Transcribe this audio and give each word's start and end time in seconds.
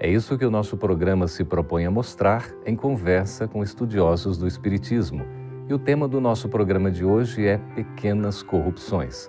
É 0.00 0.08
isso 0.08 0.38
que 0.38 0.44
o 0.44 0.50
nosso 0.50 0.76
programa 0.76 1.26
se 1.26 1.42
propõe 1.42 1.84
a 1.84 1.90
mostrar 1.90 2.48
em 2.64 2.76
conversa 2.76 3.48
com 3.48 3.64
estudiosos 3.64 4.38
do 4.38 4.46
Espiritismo. 4.46 5.24
E 5.68 5.74
o 5.74 5.78
tema 5.78 6.06
do 6.06 6.20
nosso 6.20 6.48
programa 6.48 6.88
de 6.88 7.04
hoje 7.04 7.44
é 7.44 7.58
Pequenas 7.74 8.40
Corrupções. 8.40 9.28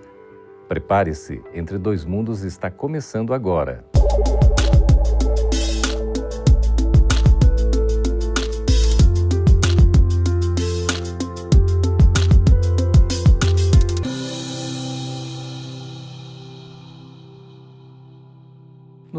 Prepare-se, 0.68 1.42
Entre 1.56 1.80
Dois 1.80 2.06
Mundos 2.06 2.44
está 2.44 2.70
começando 2.70 3.34
agora. 3.34 3.84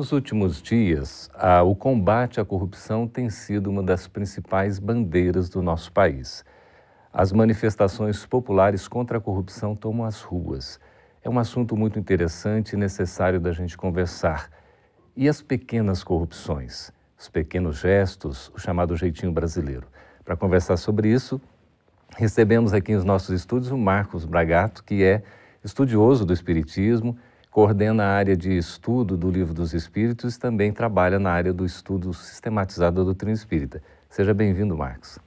Nos 0.00 0.12
últimos 0.12 0.62
dias, 0.62 1.28
a, 1.34 1.62
o 1.62 1.77
combate 1.77 2.40
à 2.40 2.45
corrupção 2.45 3.06
tem 3.06 3.28
sido 3.28 3.68
uma 3.68 3.82
das 3.82 4.09
principais 4.09 4.78
bandeiras 4.78 5.50
do 5.50 5.60
nosso 5.60 5.92
país. 5.92 6.43
As 7.12 7.32
manifestações 7.32 8.24
populares 8.24 8.88
contra 8.88 9.18
a 9.18 9.21
corrupção 9.21 9.76
tomam 9.76 10.06
as 10.06 10.23
ruas. 10.23 10.80
É 11.23 11.28
um 11.28 11.38
assunto 11.38 11.76
muito 11.76 11.98
interessante 11.98 12.73
e 12.73 12.78
necessário 12.78 13.38
da 13.38 13.52
gente 13.52 13.76
conversar. 13.76 14.48
E 15.15 15.28
as 15.28 15.43
pequenas 15.43 16.02
corrupções, 16.02 16.90
os 17.18 17.28
pequenos 17.28 17.76
gestos, 17.76 18.51
o 18.54 18.59
chamado 18.59 18.96
jeitinho 18.96 19.32
brasileiro. 19.32 19.87
Para 20.24 20.34
conversar 20.34 20.78
sobre 20.78 21.12
isso, 21.12 21.38
recebemos 22.16 22.73
aqui 22.73 22.95
nos 22.95 23.04
nossos 23.04 23.38
estúdios 23.38 23.71
o 23.71 23.76
Marcos 23.76 24.24
Bragato, 24.24 24.82
que 24.82 25.04
é 25.04 25.23
estudioso 25.62 26.24
do 26.24 26.32
Espiritismo 26.32 27.18
coordena 27.51 28.04
a 28.04 28.09
área 28.10 28.37
de 28.37 28.56
estudo 28.56 29.16
do 29.16 29.29
Livro 29.29 29.52
dos 29.52 29.74
Espíritos 29.74 30.37
e 30.37 30.40
também 30.40 30.73
trabalha 30.73 31.18
na 31.18 31.32
área 31.32 31.52
do 31.52 31.65
estudo 31.65 32.15
sistematizado 32.15 32.98
da 32.98 33.04
doutrina 33.04 33.32
espírita. 33.32 33.82
Seja 34.09 34.32
bem-vindo, 34.32 34.76
Marcos. 34.76 35.18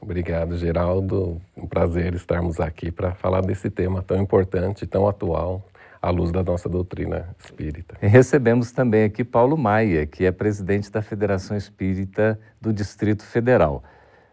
Obrigado, 0.00 0.56
Geraldo. 0.56 1.40
Um 1.56 1.66
prazer 1.66 2.14
estarmos 2.14 2.60
aqui 2.60 2.92
para 2.92 3.14
falar 3.14 3.40
desse 3.40 3.68
tema 3.68 4.00
tão 4.00 4.22
importante, 4.22 4.86
tão 4.86 5.08
atual, 5.08 5.66
à 6.00 6.10
luz 6.10 6.30
da 6.30 6.44
nossa 6.44 6.68
doutrina 6.68 7.34
espírita. 7.44 7.96
E 8.00 8.06
recebemos 8.06 8.70
também 8.70 9.02
aqui 9.02 9.24
Paulo 9.24 9.58
Maia, 9.58 10.06
que 10.06 10.24
é 10.24 10.30
presidente 10.30 10.90
da 10.92 11.02
Federação 11.02 11.56
Espírita 11.56 12.38
do 12.60 12.72
Distrito 12.72 13.24
Federal. 13.24 13.82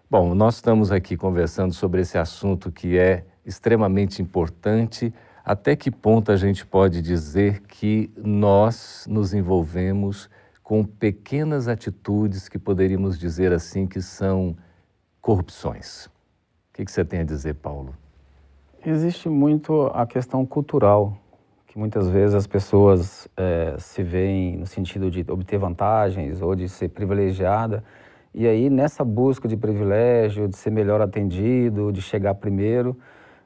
Bom, 0.08 0.36
nós 0.36 0.56
estamos 0.56 0.92
aqui 0.92 1.18
conversando 1.18 1.74
sobre 1.74 2.02
esse 2.02 2.16
assunto 2.16 2.72
que 2.72 2.96
é 2.96 3.24
extremamente 3.44 4.22
importante 4.22 5.12
até 5.44 5.76
que 5.76 5.92
ponto 5.92 6.32
a 6.32 6.38
gente 6.38 6.66
pode 6.66 7.02
dizer 7.02 7.62
que 7.62 8.10
nós 8.16 9.06
nos 9.10 9.34
envolvemos 9.34 10.30
com 10.64 10.86
pequenas 10.86 11.68
atitudes 11.68 12.48
que 12.48 12.58
poderíamos 12.58 13.20
dizer 13.20 13.52
assim 13.52 13.86
que 13.86 14.02
são 14.02 14.56
corrupções? 15.20 16.06
O 16.06 16.10
que, 16.74 16.90
você 16.90 17.04
tem 17.04 17.20
a 17.20 17.24
dizer, 17.24 17.56
Paulo? 17.56 17.94
Existe 18.86 19.28
muito 19.28 19.88
a 19.94 20.08
questão 20.08 20.46
cultural, 20.46 21.18
que 21.68 21.78
muitas 21.78 22.10
vezes 22.10 22.36
as 22.36 22.48
pessoas 22.48 23.28
é, 23.36 23.76
se 23.78 24.02
veem 24.02 24.58
no 24.58 24.66
sentido 24.66 25.12
de 25.12 25.26
obter 25.30 25.60
vantagens 25.60 26.42
ou 26.42 26.56
de 26.56 26.70
ser 26.70 26.90
privilegiada, 26.90 27.84
e 28.34 28.48
aí 28.48 28.70
nessa 28.70 29.04
busca 29.04 29.48
de 29.48 29.56
privilégio, 29.56 30.48
de 30.48 30.56
ser 30.56 30.72
melhor 30.72 31.02
atendido, 31.02 31.92
de 31.92 32.02
chegar 32.02 32.34
primeiro, 32.36 32.98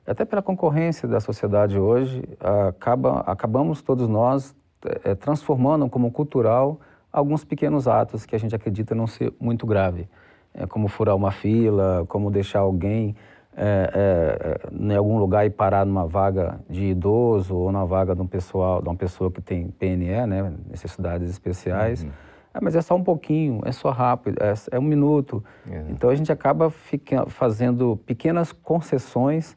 até 0.07 0.23
pela 0.23 0.41
concorrência 0.41 1.07
da 1.07 1.19
sociedade 1.19 1.77
hoje, 1.77 2.23
acaba, 2.69 3.19
acabamos 3.21 3.81
todos 3.81 4.07
nós 4.07 4.55
é, 5.03 5.13
transformando 5.13 5.89
como 5.89 6.09
cultural 6.11 6.79
alguns 7.11 7.43
pequenos 7.43 7.87
atos 7.87 8.25
que 8.25 8.35
a 8.35 8.39
gente 8.39 8.55
acredita 8.55 8.95
não 8.95 9.05
ser 9.05 9.33
muito 9.39 9.65
grave, 9.65 10.07
é, 10.53 10.65
como 10.65 10.87
furar 10.87 11.15
uma 11.15 11.31
fila, 11.31 12.05
como 12.07 12.31
deixar 12.31 12.59
alguém 12.59 13.15
é, 13.59 14.59
em 14.71 14.95
algum 14.95 15.17
lugar 15.17 15.45
e 15.45 15.49
parar 15.49 15.85
numa 15.85 16.05
vaga 16.05 16.59
de 16.69 16.85
idoso 16.85 17.55
ou 17.55 17.71
na 17.71 17.83
vaga 17.83 18.15
de 18.15 18.21
um 18.21 18.27
pessoal, 18.27 18.81
de 18.81 18.87
uma 18.87 18.95
pessoa 18.95 19.31
que 19.31 19.41
tem 19.41 19.67
PNE, 19.67 20.27
né, 20.27 20.53
necessidades 20.69 21.29
especiais. 21.29 22.03
Uhum. 22.03 22.11
Ah, 22.53 22.59
mas 22.61 22.75
é 22.75 22.81
só 22.81 22.95
um 22.95 23.03
pouquinho, 23.03 23.61
é 23.65 23.71
só 23.71 23.89
rápido, 23.89 24.37
é, 24.41 24.53
é 24.71 24.79
um 24.79 24.83
minuto. 24.83 25.43
Uhum. 25.65 25.87
Então 25.89 26.09
a 26.09 26.15
gente 26.15 26.31
acaba 26.31 26.69
fica, 26.69 27.25
fazendo 27.25 27.97
pequenas 28.05 28.51
concessões 28.51 29.55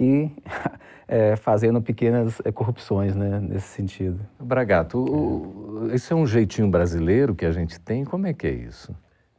e 0.00 0.30
é, 1.06 1.36
fazendo 1.36 1.82
pequenas 1.82 2.40
é, 2.44 2.50
corrupções 2.50 3.14
né, 3.14 3.38
nesse 3.40 3.68
sentido. 3.68 4.18
Bragato, 4.40 4.98
o, 4.98 5.90
esse 5.92 6.12
é 6.12 6.16
um 6.16 6.26
jeitinho 6.26 6.68
brasileiro 6.68 7.34
que 7.34 7.44
a 7.44 7.52
gente 7.52 7.78
tem? 7.78 8.04
Como 8.04 8.26
é 8.26 8.32
que 8.32 8.46
é 8.46 8.52
isso? 8.52 8.96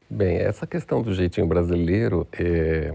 Bem, 0.09 0.38
essa 0.38 0.67
questão 0.67 1.01
do 1.01 1.13
jeitinho 1.13 1.47
brasileiro, 1.47 2.27
é, 2.38 2.94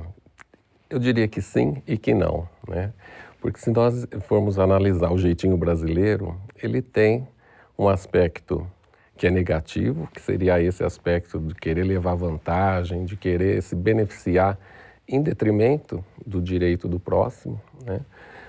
eu 0.88 0.98
diria 0.98 1.26
que 1.26 1.42
sim 1.42 1.82
e 1.86 1.98
que 1.98 2.14
não, 2.14 2.48
né? 2.68 2.92
Porque 3.40 3.58
se 3.58 3.70
nós 3.70 4.06
formos 4.22 4.58
analisar 4.58 5.10
o 5.12 5.18
jeitinho 5.18 5.56
brasileiro, 5.56 6.38
ele 6.62 6.82
tem 6.82 7.26
um 7.78 7.88
aspecto 7.88 8.66
que 9.16 9.26
é 9.26 9.30
negativo, 9.30 10.08
que 10.12 10.20
seria 10.20 10.60
esse 10.60 10.84
aspecto 10.84 11.38
de 11.38 11.54
querer 11.54 11.84
levar 11.84 12.14
vantagem, 12.14 13.04
de 13.04 13.16
querer 13.16 13.62
se 13.62 13.74
beneficiar 13.74 14.58
em 15.08 15.22
detrimento 15.22 16.04
do 16.26 16.40
direito 16.40 16.88
do 16.88 16.98
próximo, 16.98 17.60
né? 17.84 18.00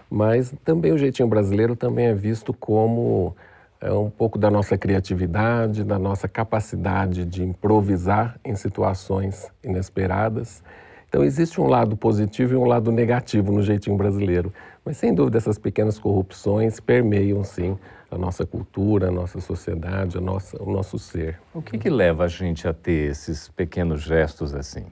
mas 0.09 0.53
também 0.63 0.91
o 0.91 0.97
jeitinho 0.97 1.27
brasileiro 1.27 1.75
também 1.75 2.07
é 2.07 2.13
visto 2.13 2.53
como 2.53 3.35
é, 3.79 3.91
um 3.91 4.09
pouco 4.09 4.39
da 4.39 4.49
nossa 4.49 4.77
criatividade, 4.77 5.83
da 5.83 5.99
nossa 5.99 6.27
capacidade 6.27 7.25
de 7.25 7.43
improvisar 7.43 8.39
em 8.43 8.55
situações 8.55 9.51
inesperadas. 9.63 10.63
Então 11.07 11.23
existe 11.23 11.61
um 11.61 11.67
lado 11.67 11.95
positivo 11.95 12.53
e 12.53 12.57
um 12.57 12.65
lado 12.65 12.91
negativo 12.91 13.51
no 13.51 13.61
jeitinho 13.61 13.95
brasileiro, 13.95 14.51
mas 14.83 14.97
sem 14.97 15.13
dúvida 15.13 15.37
essas 15.37 15.57
pequenas 15.57 15.99
corrupções 15.99 16.79
permeiam 16.79 17.43
sim 17.43 17.77
a 18.09 18.17
nossa 18.17 18.45
cultura, 18.45 19.09
a 19.09 19.11
nossa 19.11 19.39
sociedade, 19.39 20.17
a 20.17 20.21
nossa, 20.21 20.61
o 20.61 20.71
nosso 20.71 20.97
ser. 20.97 21.39
O 21.53 21.61
que, 21.61 21.77
que 21.77 21.89
leva 21.89 22.23
a 22.23 22.27
gente 22.27 22.67
a 22.67 22.73
ter 22.73 23.11
esses 23.11 23.49
pequenos 23.49 24.01
gestos 24.01 24.55
assim? 24.55 24.85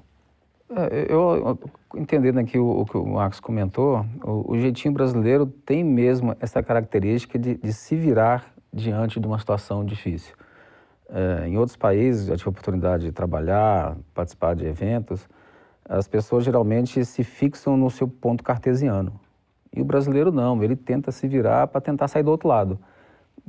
É, 0.69 1.05
eu, 1.09 1.59
entendendo 1.95 2.39
aqui 2.39 2.57
o, 2.57 2.81
o, 2.81 2.85
que 2.85 2.97
o 2.97 3.05
Marcos 3.05 3.39
comentou, 3.39 4.03
o, 4.23 4.53
o, 4.53 4.57
jeitinho 4.57 4.93
brasileiro 4.93 5.45
tem 5.45 5.83
mesmo 5.83 6.35
essa 6.39 6.63
característica 6.63 7.37
de, 7.37 7.55
de 7.55 7.71
se 7.71 7.95
virar 7.95 8.51
diante 8.73 9.19
de 9.19 9.27
uma 9.27 9.37
situação 9.37 9.85
difícil. 9.85 10.35
É, 11.07 11.47
em 11.47 11.57
outros 11.57 11.77
países, 11.77 12.25
já 12.25 12.35
tive 12.35 12.49
a 12.49 12.51
oportunidade 12.51 13.05
de 13.05 13.11
trabalhar, 13.11 13.95
participar 14.13 14.55
de 14.55 14.65
eventos, 14.65 15.29
as 15.87 16.07
pessoas 16.07 16.43
geralmente 16.43 17.05
se 17.05 17.23
fixam 17.23 17.77
no 17.77 17.91
seu 17.91 18.07
ponto 18.07 18.43
cartesiano. 18.43 19.19
E 19.71 19.81
o 19.81 19.85
brasileiro 19.85 20.31
não, 20.31 20.63
ele 20.63 20.75
tenta 20.75 21.11
se 21.11 21.27
virar 21.27 21.67
para 21.67 21.79
tentar 21.79 22.07
sair 22.07 22.23
do 22.23 22.31
outro 22.31 22.47
lado. 22.47 22.79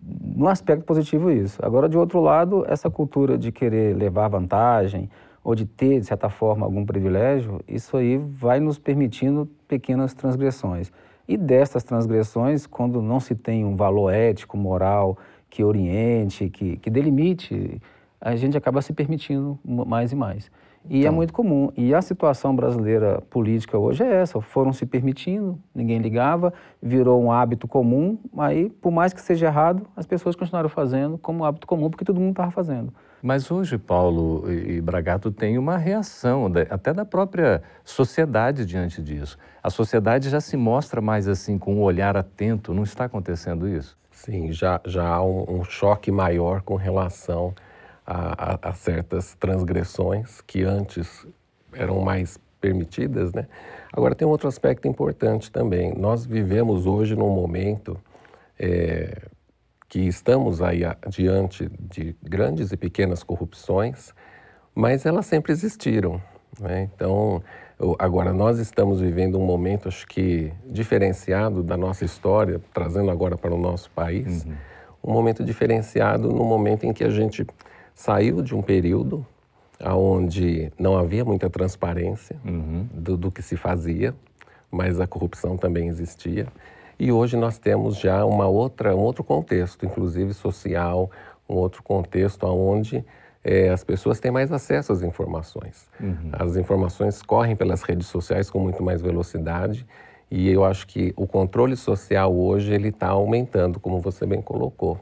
No 0.02 0.48
aspecto 0.48 0.84
positivo, 0.84 1.30
isso. 1.30 1.64
Agora, 1.64 1.88
de 1.88 1.96
outro 1.96 2.20
lado, 2.20 2.64
essa 2.68 2.90
cultura 2.90 3.38
de 3.38 3.50
querer 3.50 3.96
levar 3.96 4.28
vantagem, 4.28 5.08
ou 5.46 5.54
de 5.54 5.64
ter, 5.64 6.00
de 6.00 6.06
certa 6.06 6.28
forma, 6.28 6.66
algum 6.66 6.84
privilégio, 6.84 7.60
isso 7.68 7.96
aí 7.96 8.18
vai 8.18 8.58
nos 8.58 8.80
permitindo 8.80 9.48
pequenas 9.68 10.12
transgressões. 10.12 10.90
E 11.28 11.36
dessas 11.36 11.84
transgressões, 11.84 12.66
quando 12.66 13.00
não 13.00 13.20
se 13.20 13.36
tem 13.36 13.64
um 13.64 13.76
valor 13.76 14.12
ético, 14.12 14.56
moral, 14.56 15.16
que 15.48 15.62
oriente, 15.62 16.50
que, 16.50 16.78
que 16.78 16.90
delimite, 16.90 17.80
a 18.20 18.34
gente 18.34 18.56
acaba 18.56 18.82
se 18.82 18.92
permitindo 18.92 19.56
mais 19.64 20.10
e 20.10 20.16
mais. 20.16 20.50
E 20.88 20.96
é 20.96 20.98
então... 21.00 21.12
é 21.12 21.14
muito 21.14 21.32
comum. 21.32 21.70
E 21.76 21.94
a 21.94 22.02
situação 22.02 22.54
brasileira 22.54 23.20
política 23.30 23.78
hoje 23.78 24.02
é 24.02 24.14
essa: 24.14 24.40
foram 24.40 24.72
se 24.72 24.86
permitindo, 24.86 25.58
ninguém 25.74 25.98
ligava, 25.98 26.52
virou 26.82 27.22
um 27.22 27.30
hábito 27.30 27.66
comum, 27.66 28.18
aí, 28.38 28.70
por 28.70 28.90
mais 28.90 29.12
que 29.12 29.20
seja 29.20 29.46
errado, 29.46 29.86
as 29.96 30.06
pessoas 30.06 30.36
continuaram 30.36 30.68
fazendo 30.68 31.18
como 31.18 31.44
hábito 31.44 31.66
comum, 31.66 31.90
porque 31.90 32.04
todo 32.04 32.20
mundo 32.20 32.30
estava 32.30 32.50
fazendo. 32.50 32.92
Mas 33.22 33.50
hoje, 33.50 33.78
Paulo 33.78 34.48
e 34.50 34.80
Bragato, 34.80 35.32
tem 35.32 35.58
uma 35.58 35.76
reação, 35.76 36.52
até 36.70 36.92
da 36.92 37.04
própria 37.04 37.62
sociedade 37.84 38.64
diante 38.64 39.02
disso. 39.02 39.38
A 39.62 39.70
sociedade 39.70 40.28
já 40.28 40.40
se 40.40 40.56
mostra 40.56 41.00
mais 41.00 41.26
assim, 41.26 41.58
com 41.58 41.74
um 41.74 41.82
olhar 41.82 42.16
atento, 42.16 42.72
não 42.72 42.84
está 42.84 43.06
acontecendo 43.06 43.68
isso? 43.68 43.96
Sim, 44.12 44.52
já, 44.52 44.80
já 44.86 45.06
há 45.08 45.22
um, 45.22 45.58
um 45.60 45.64
choque 45.64 46.12
maior 46.12 46.62
com 46.62 46.74
relação 46.74 47.54
a, 48.06 48.54
a, 48.54 48.70
a 48.70 48.72
certas 48.72 49.34
transgressões 49.34 50.40
que 50.40 50.62
antes 50.62 51.26
eram 51.72 52.00
mais 52.00 52.38
permitidas, 52.60 53.32
né? 53.32 53.46
Agora 53.92 54.14
tem 54.14 54.26
um 54.26 54.30
outro 54.30 54.48
aspecto 54.48 54.86
importante 54.86 55.50
também. 55.50 55.94
Nós 55.94 56.26
vivemos 56.26 56.86
hoje 56.86 57.14
num 57.14 57.30
momento 57.30 57.98
é, 58.58 59.22
que 59.88 60.00
estamos 60.00 60.60
aí 60.60 60.82
diante 61.08 61.70
de 61.78 62.14
grandes 62.22 62.72
e 62.72 62.76
pequenas 62.76 63.22
corrupções, 63.22 64.12
mas 64.74 65.06
elas 65.06 65.26
sempre 65.26 65.52
existiram. 65.52 66.20
Né? 66.60 66.90
Então, 66.94 67.42
agora 67.98 68.32
nós 68.32 68.58
estamos 68.58 69.00
vivendo 69.00 69.38
um 69.38 69.44
momento, 69.44 69.88
acho 69.88 70.06
que 70.06 70.52
diferenciado 70.66 71.62
da 71.62 71.76
nossa 71.76 72.04
história, 72.04 72.60
trazendo 72.72 73.10
agora 73.10 73.36
para 73.36 73.54
o 73.54 73.58
nosso 73.58 73.90
país, 73.90 74.44
uhum. 74.44 74.54
um 75.04 75.12
momento 75.12 75.44
diferenciado 75.44 76.28
no 76.30 76.44
momento 76.44 76.84
em 76.84 76.92
que 76.92 77.04
a 77.04 77.10
gente 77.10 77.46
saiu 77.96 78.42
de 78.42 78.54
um 78.54 78.60
período 78.60 79.26
onde 79.82 80.70
não 80.78 80.96
havia 80.96 81.24
muita 81.24 81.48
transparência 81.50 82.38
uhum. 82.44 82.86
do, 82.92 83.16
do, 83.16 83.30
que 83.32 83.42
se 83.42 83.56
fazia, 83.56 84.14
mas 84.70 85.00
a 85.00 85.06
corrupção 85.06 85.56
também 85.56 85.88
existia. 85.88 86.46
E 86.98 87.10
hoje 87.10 87.36
nós 87.36 87.58
temos 87.58 87.98
já 87.98 88.24
uma 88.24 88.46
outra, 88.46 88.94
um 88.94 89.00
outro 89.00 89.24
contexto, 89.24 89.84
inclusive 89.84 90.32
social, 90.34 91.10
um 91.48 91.54
outro 91.54 91.82
contexto 91.82 92.44
onde 92.46 93.04
é, 93.42 93.70
as 93.70 93.82
pessoas 93.82 94.20
têm 94.20 94.30
mais 94.30 94.52
acesso 94.52 94.92
às 94.92 95.02
informações. 95.02 95.88
Uhum. 95.98 96.30
As 96.32 96.56
informações 96.56 97.22
correm 97.22 97.56
pelas 97.56 97.82
redes 97.82 98.06
sociais 98.08 98.50
com 98.50 98.58
muito 98.58 98.82
mais 98.82 99.00
velocidade 99.00 99.86
e 100.30 100.50
eu 100.50 100.64
acho 100.64 100.86
que 100.86 101.14
o 101.16 101.26
controle 101.26 101.76
social 101.76 102.34
hoje 102.34 102.74
ele 102.74 102.88
está 102.88 103.08
aumentando, 103.08 103.80
como 103.80 104.00
você 104.00 104.26
bem 104.26 104.42
colocou. 104.42 105.00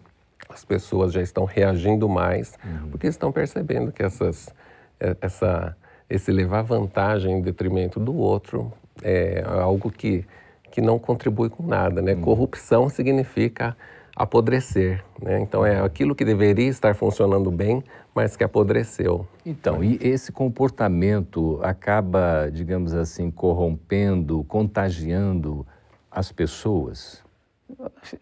As 0.54 0.64
pessoas 0.64 1.12
já 1.12 1.20
estão 1.20 1.44
reagindo 1.44 2.08
mais 2.08 2.56
uhum. 2.64 2.90
porque 2.90 3.08
estão 3.08 3.32
percebendo 3.32 3.90
que 3.90 4.02
essas 4.02 4.54
é, 5.00 5.16
essa, 5.20 5.76
esse 6.08 6.30
levar 6.30 6.62
vantagem 6.62 7.38
em 7.38 7.42
detrimento 7.42 7.98
do 7.98 8.14
outro 8.14 8.72
é 9.02 9.44
algo 9.46 9.90
que, 9.90 10.24
que 10.70 10.80
não 10.80 10.98
contribui 10.98 11.50
com 11.50 11.66
nada. 11.66 12.00
Né? 12.00 12.14
Hum. 12.14 12.20
Corrupção 12.20 12.88
significa 12.88 13.76
apodrecer. 14.14 15.04
Né? 15.20 15.40
Então 15.40 15.66
é 15.66 15.80
aquilo 15.80 16.14
que 16.14 16.24
deveria 16.24 16.68
estar 16.68 16.94
funcionando 16.94 17.50
bem, 17.50 17.82
mas 18.14 18.36
que 18.36 18.44
apodreceu. 18.44 19.26
Então, 19.44 19.82
e 19.82 19.98
esse 20.00 20.30
comportamento 20.30 21.58
acaba, 21.62 22.48
digamos 22.52 22.94
assim, 22.94 23.30
corrompendo, 23.30 24.44
contagiando 24.44 25.66
as 26.08 26.30
pessoas? 26.30 27.23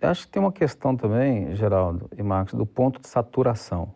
Acho 0.00 0.27
que 0.27 0.33
tem 0.33 0.41
uma 0.41 0.53
questão 0.53 0.97
também, 0.97 1.55
Geraldo 1.55 2.09
e 2.17 2.23
Marcos, 2.23 2.55
do 2.55 2.65
ponto 2.65 3.00
de 3.00 3.09
saturação. 3.09 3.93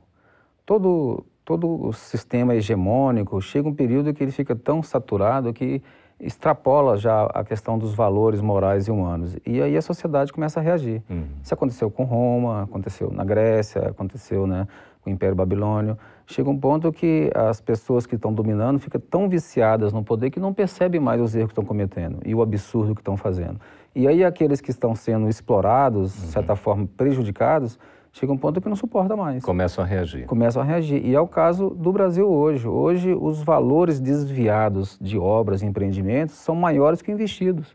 Todo, 0.64 1.24
todo 1.44 1.86
o 1.86 1.92
sistema 1.92 2.54
hegemônico 2.54 3.40
chega 3.40 3.68
um 3.68 3.74
período 3.74 4.12
que 4.12 4.22
ele 4.22 4.32
fica 4.32 4.56
tão 4.56 4.82
saturado 4.82 5.52
que 5.52 5.82
extrapola 6.18 6.96
já 6.96 7.26
a 7.26 7.44
questão 7.44 7.78
dos 7.78 7.94
valores 7.94 8.40
morais 8.40 8.88
e 8.88 8.90
humanos. 8.90 9.36
E 9.44 9.60
aí 9.60 9.76
a 9.76 9.82
sociedade 9.82 10.32
começa 10.32 10.60
a 10.60 10.62
reagir. 10.62 11.02
Uhum. 11.08 11.26
Isso 11.42 11.52
aconteceu 11.52 11.90
com 11.90 12.04
Roma, 12.04 12.62
aconteceu 12.62 13.10
na 13.12 13.24
Grécia, 13.24 13.88
aconteceu 13.88 14.46
né, 14.46 14.66
o 15.08 15.12
Império 15.12 15.34
Babilônio. 15.34 15.96
Chega 16.26 16.50
um 16.50 16.58
ponto 16.58 16.92
que 16.92 17.30
as 17.34 17.60
pessoas 17.60 18.06
que 18.06 18.16
estão 18.16 18.32
dominando 18.32 18.78
ficam 18.78 19.00
tão 19.00 19.28
viciadas 19.28 19.92
no 19.92 20.02
poder 20.02 20.30
que 20.30 20.40
não 20.40 20.52
percebem 20.52 21.00
mais 21.00 21.20
os 21.20 21.34
erros 21.34 21.48
que 21.48 21.52
estão 21.52 21.64
cometendo 21.64 22.18
e 22.24 22.34
o 22.34 22.42
absurdo 22.42 22.94
que 22.94 23.00
estão 23.00 23.16
fazendo. 23.16 23.60
E 23.94 24.06
aí 24.06 24.24
aqueles 24.24 24.60
que 24.60 24.70
estão 24.70 24.94
sendo 24.94 25.28
explorados, 25.28 26.12
de 26.12 26.26
certa 26.26 26.52
uhum. 26.52 26.56
forma 26.56 26.88
prejudicados, 26.96 27.78
chega 28.12 28.32
um 28.32 28.36
ponto 28.36 28.60
que 28.60 28.68
não 28.68 28.76
suporta 28.76 29.16
mais. 29.16 29.42
Começam 29.42 29.84
a 29.84 29.86
reagir. 29.86 30.26
Começam 30.26 30.60
a 30.60 30.64
reagir. 30.64 31.04
E 31.04 31.14
é 31.14 31.20
o 31.20 31.28
caso 31.28 31.70
do 31.70 31.92
Brasil 31.92 32.28
hoje. 32.28 32.66
Hoje, 32.66 33.14
os 33.14 33.42
valores 33.42 34.00
desviados 34.00 34.98
de 35.00 35.18
obras 35.18 35.62
e 35.62 35.66
empreendimentos 35.66 36.34
são 36.34 36.54
maiores 36.54 37.00
que 37.00 37.12
investidos. 37.12 37.74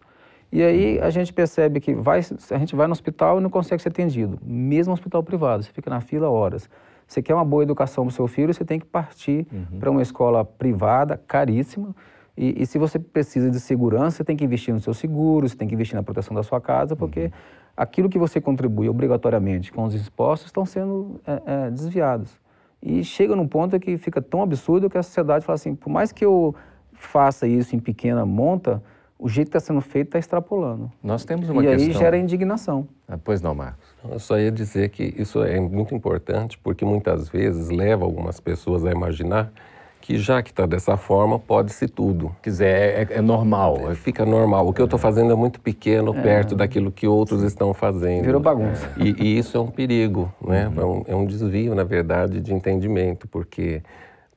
E 0.52 0.62
aí 0.62 1.00
a 1.00 1.10
gente 1.10 1.32
percebe 1.32 1.80
que 1.80 1.94
vai, 1.94 2.20
a 2.20 2.58
gente 2.58 2.76
vai 2.76 2.86
no 2.86 2.92
hospital 2.92 3.40
e 3.40 3.42
não 3.42 3.50
consegue 3.50 3.82
ser 3.82 3.88
atendido, 3.88 4.38
mesmo 4.44 4.92
hospital 4.92 5.24
privado, 5.24 5.64
você 5.64 5.72
fica 5.72 5.90
na 5.90 6.02
fila 6.02 6.30
horas. 6.30 6.70
Você 7.12 7.22
quer 7.22 7.34
uma 7.34 7.44
boa 7.44 7.64
educação 7.64 8.06
para 8.06 8.12
o 8.12 8.16
seu 8.16 8.28
filho, 8.28 8.54
você 8.54 8.64
tem 8.64 8.80
que 8.80 8.86
partir 8.86 9.46
uhum. 9.52 9.80
para 9.80 9.92
uma 9.92 10.02
escola 10.02 10.46
privada, 10.46 11.22
caríssima, 11.28 11.96
e, 12.38 12.62
e, 12.62 12.66
se 12.66 12.78
você 12.78 12.98
precisa 12.98 13.52
de 13.52 13.60
segurança, 13.60 14.18
você 14.18 14.24
tem 14.24 14.38
que 14.38 14.46
investir 14.46 14.74
no 14.74 14.80
seu 14.80 14.94
seguro, 14.94 15.48
você 15.48 15.56
tem 15.56 15.68
que 15.68 15.74
investir 15.74 15.98
na 15.98 16.02
proteção 16.02 16.34
da 16.34 16.44
sua 16.44 16.62
casa, 16.62 16.96
porque 16.96 17.26
uhum 17.26 17.32
aquilo 17.76 18.10
que 18.10 18.20
você 18.20 18.40
contribui 18.40 18.90
obrigatoriamente 18.90 19.72
com 19.72 19.84
os 19.84 19.96
impostos 19.96 20.48
estão 20.48 20.66
sendo 20.66 21.22
é, 21.26 21.42
é, 21.46 21.72
desviados. 21.72 22.40
E 22.82 23.04
chega 23.04 23.36
num 23.36 23.48
ponto 23.48 23.80
que 23.80 23.98
fica 23.98 24.22
tão 24.22 24.42
absurdo 24.42 24.90
que 24.90 24.98
a 24.98 25.04
sociedade 25.04 25.46
fala 25.46 25.56
assim, 25.56 25.76
por 25.76 25.90
mais 25.90 26.12
que 26.12 26.26
eu 26.26 26.56
faça 26.94 27.48
isso 27.48 27.76
em 27.76 27.80
pequena 27.80 28.26
monta, 28.26 28.82
o 29.22 29.30
jeito 29.30 29.52
que 29.52 29.58
está 29.58 29.60
sendo 29.60 29.82
feito 29.82 30.08
está 30.08 30.18
extrapolando. 30.18 30.92
Nós 31.04 31.24
temos 31.24 31.48
uma 31.48 31.64
e 31.64 31.68
questão... 31.68 31.88
aí 31.88 31.94
gera 31.94 32.18
indignação. 32.18 32.88
Ah, 33.08 33.20
pois 33.24 33.40
não, 33.40 33.54
Marcos. 33.54 33.86
Eu 34.10 34.18
só 34.18 34.40
ia 34.40 34.52
dizer 34.52 34.90
que 34.90 35.14
isso 35.16 35.44
é 35.44 35.60
muito 35.60 35.94
importante 35.94 36.58
porque 36.58 36.84
muitas 36.84 37.30
vezes 37.30 37.70
leva 37.70 38.04
algumas 38.04 38.40
pessoas 38.40 38.84
a 38.84 38.92
imaginar 38.92 39.54
que 40.02 40.18
já 40.18 40.42
que 40.42 40.50
está 40.50 40.66
dessa 40.66 40.98
forma, 40.98 41.38
pode-se 41.38 41.88
tudo. 41.88 42.36
Quer 42.42 42.50
dizer, 42.50 42.66
é, 42.66 43.02
é, 43.04 43.08
é 43.18 43.22
normal. 43.22 43.92
É, 43.92 43.94
fica 43.94 44.26
normal. 44.26 44.68
O 44.68 44.74
que 44.74 44.82
eu 44.82 44.86
estou 44.86 44.98
fazendo 44.98 45.32
é 45.32 45.36
muito 45.36 45.60
pequeno 45.60 46.18
é. 46.18 46.22
perto 46.24 46.56
daquilo 46.56 46.92
que 46.92 47.08
outros 47.08 47.44
estão 47.44 47.72
fazendo. 47.76 48.26
Virou 48.26 48.42
bagunça. 48.42 48.92
E, 48.98 49.16
e 49.24 49.38
isso 49.38 49.56
é 49.56 49.60
um 49.60 49.68
perigo, 49.68 50.34
né? 50.44 50.68
Uhum. 50.68 50.82
É, 50.82 50.86
um, 50.86 51.04
é 51.10 51.16
um 51.16 51.26
desvio, 51.26 51.76
na 51.76 51.84
verdade, 51.84 52.42
de 52.42 52.52
entendimento, 52.52 53.28
porque 53.28 53.84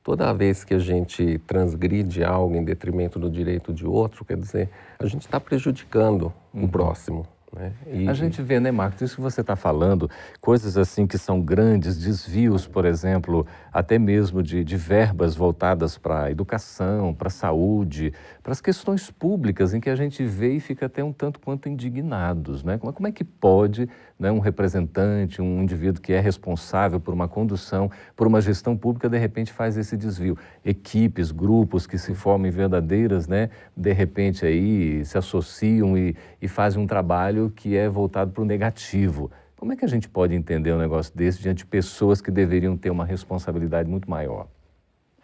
toda 0.05 0.31
vez 0.31 0.63
que 0.63 0.75
a 0.75 0.79
gente 0.79 1.39
transgride 1.47 2.23
algo 2.23 2.55
em 2.55 2.63
detrimento 2.63 3.17
do 3.17 3.27
direito 3.27 3.73
de 3.73 3.87
outro, 3.87 4.23
quer 4.23 4.37
dizer, 4.37 4.69
a 4.99 5.07
gente 5.07 5.25
está 5.25 5.39
prejudicando 5.39 6.31
uhum. 6.53 6.65
o 6.65 6.67
próximo. 6.69 7.27
Né? 7.51 7.73
E, 7.87 8.07
a 8.07 8.13
gente 8.13 8.39
vê, 8.39 8.59
né, 8.59 8.69
Marcos, 8.69 9.01
isso 9.01 9.15
que 9.15 9.21
você 9.21 9.41
está 9.41 9.55
falando, 9.55 10.07
coisas 10.39 10.77
assim 10.77 11.07
que 11.07 11.17
são 11.17 11.41
grandes, 11.41 11.97
desvios, 11.97 12.67
por 12.67 12.85
exemplo, 12.85 13.47
até 13.75 13.99
mesmo 13.99 14.41
de, 14.41 14.63
de 14.63 14.77
verbas 14.77 15.35
voltadas 15.35 15.97
para 15.97 16.23
a 16.23 16.31
educação, 16.31 17.13
para 17.13 17.27
a 17.27 17.29
saúde, 17.29 18.13
para 18.41 18.53
as 18.53 18.61
questões 18.61 19.11
públicas, 19.11 19.73
em 19.73 19.81
que 19.81 19.89
a 19.89 19.97
gente 19.97 20.23
vê 20.23 20.53
e 20.53 20.61
fica 20.61 20.85
até 20.85 21.03
um 21.03 21.11
tanto 21.11 21.41
quanto 21.41 21.67
indignados. 21.67 22.63
Né? 22.63 22.77
Como, 22.77 22.93
como 22.93 23.05
é 23.09 23.11
que 23.11 23.25
pode 23.25 23.89
né, 24.17 24.31
um 24.31 24.39
representante, 24.39 25.41
um 25.41 25.61
indivíduo 25.61 26.01
que 26.01 26.13
é 26.13 26.21
responsável 26.21 27.01
por 27.01 27.13
uma 27.13 27.27
condução, 27.27 27.91
por 28.15 28.25
uma 28.25 28.39
gestão 28.39 28.77
pública, 28.77 29.09
de 29.09 29.17
repente 29.17 29.51
faz 29.51 29.75
esse 29.75 29.97
desvio? 29.97 30.37
Equipes, 30.63 31.29
grupos 31.29 31.85
que 31.85 31.97
se 31.97 32.15
formam 32.15 32.47
em 32.47 32.51
verdadeiras, 32.51 33.27
né, 33.27 33.49
de 33.75 33.91
repente 33.91 34.45
aí 34.45 35.03
se 35.03 35.17
associam 35.17 35.97
e, 35.97 36.15
e 36.41 36.47
fazem 36.47 36.81
um 36.81 36.87
trabalho 36.87 37.51
que 37.53 37.75
é 37.75 37.89
voltado 37.89 38.31
para 38.31 38.41
o 38.41 38.45
negativo. 38.45 39.29
Como 39.57 39.71
é 39.71 39.75
que 39.75 39.85
a 39.85 39.87
gente 39.87 40.09
pode 40.09 40.35
entender 40.35 40.73
um 40.73 40.77
negócio 40.77 41.15
desse 41.15 41.41
diante 41.41 41.59
de 41.59 41.65
pessoas 41.65 42.21
que 42.21 42.29
deveriam 42.29 42.75
ter 42.75 42.89
uma 42.89 43.05
responsabilidade 43.05 43.89
muito 43.89 44.09
maior? 44.09 44.47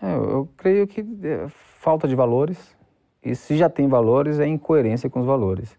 É, 0.01 0.15
eu 0.15 0.50
creio 0.57 0.88
que 0.88 1.05
é, 1.23 1.47
falta 1.47 2.07
de 2.07 2.15
valores, 2.15 2.75
e 3.23 3.35
se 3.35 3.55
já 3.55 3.69
tem 3.69 3.88
valores, 3.88 4.39
é 4.39 4.47
incoerência 4.47 5.09
com 5.09 5.19
os 5.19 5.25
valores. 5.25 5.77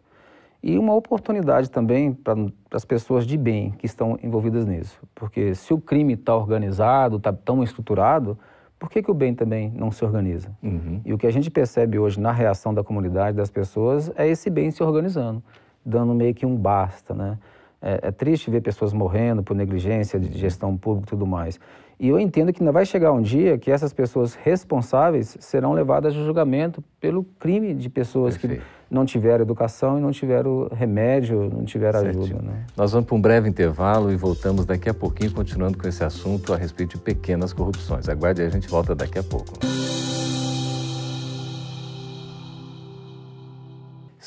E 0.63 0.79
uma 0.79 0.95
oportunidade 0.95 1.69
também 1.69 2.13
para 2.13 2.37
as 2.73 2.85
pessoas 2.85 3.27
de 3.27 3.37
bem 3.37 3.73
que 3.73 3.85
estão 3.85 4.17
envolvidas 4.23 4.65
nisso. 4.65 4.97
Porque 5.13 5.57
se 5.57 5.75
o 5.75 5.81
crime 5.81 6.13
está 6.13 6.37
organizado, 6.37 7.17
está 7.17 7.33
tão 7.33 7.65
estruturado, 7.65 8.39
por 8.79 8.89
que, 8.89 9.03
que 9.03 9.11
o 9.11 9.15
bem 9.15 9.35
também 9.35 9.73
não 9.75 9.91
se 9.91 10.05
organiza? 10.05 10.57
Uhum. 10.63 11.01
E 11.05 11.13
o 11.13 11.19
que 11.19 11.27
a 11.27 11.33
gente 11.33 11.51
percebe 11.51 11.99
hoje 11.99 12.21
na 12.21 12.31
reação 12.31 12.73
da 12.73 12.85
comunidade, 12.85 13.37
das 13.37 13.51
pessoas, 13.51 14.13
é 14.15 14.29
esse 14.29 14.49
bem 14.51 14.71
se 14.71 14.83
organizando, 14.83 15.43
dando 15.85 16.15
meio 16.15 16.35
que 16.35 16.47
um 16.47 16.57
basta, 16.57 17.13
né? 17.13 17.39
É, 17.83 18.09
é 18.09 18.11
triste 18.13 18.51
ver 18.51 18.61
pessoas 18.61 18.93
morrendo 18.93 19.43
por 19.43 19.57
negligência 19.57 20.19
de 20.19 20.39
gestão 20.39 20.77
pública 20.77 21.09
e 21.09 21.11
tudo 21.11 21.27
mais. 21.27 21.59
E 21.99 22.09
eu 22.09 22.19
entendo 22.19 22.53
que 22.53 22.63
ainda 22.63 22.73
vai 22.73 22.87
chegar 22.87 23.13
um 23.13 23.21
dia 23.21 23.59
que 23.59 23.71
essas 23.71 23.93
pessoas 23.93 24.35
responsáveis 24.35 25.37
serão 25.41 25.73
levadas 25.73 26.15
a 26.15 26.17
julgamento 26.17 26.83
pelo 27.01 27.23
crime 27.39 27.75
de 27.75 27.89
pessoas 27.89 28.37
Perfeito. 28.37 28.63
que 28.63 28.95
não 28.95 29.05
tiveram 29.05 29.43
educação 29.43 29.99
e 29.99 30.01
não 30.01 30.11
tiveram 30.11 30.69
remédio, 30.73 31.49
não 31.53 31.65
tiveram 31.65 32.01
ajuda. 32.01 32.43
Né? 32.43 32.65
Nós 32.77 32.93
vamos 32.93 33.07
para 33.07 33.17
um 33.17 33.21
breve 33.21 33.49
intervalo 33.49 34.13
e 34.13 34.17
voltamos 34.17 34.67
daqui 34.67 34.89
a 34.89 34.95
pouquinho, 34.95 35.33
continuando 35.33 35.79
com 35.79 35.89
esse 35.89 36.05
assunto 36.05 36.53
a 36.53 36.57
respeito 36.57 36.97
de 36.97 37.03
pequenas 37.03 37.53
corrupções. 37.53 38.09
Aguarde 38.09 38.43
aí, 38.43 38.49
a 38.49 38.51
gente 38.51 38.69
volta 38.69 38.95
daqui 38.95 39.19
a 39.19 39.23
pouco. 39.23 39.53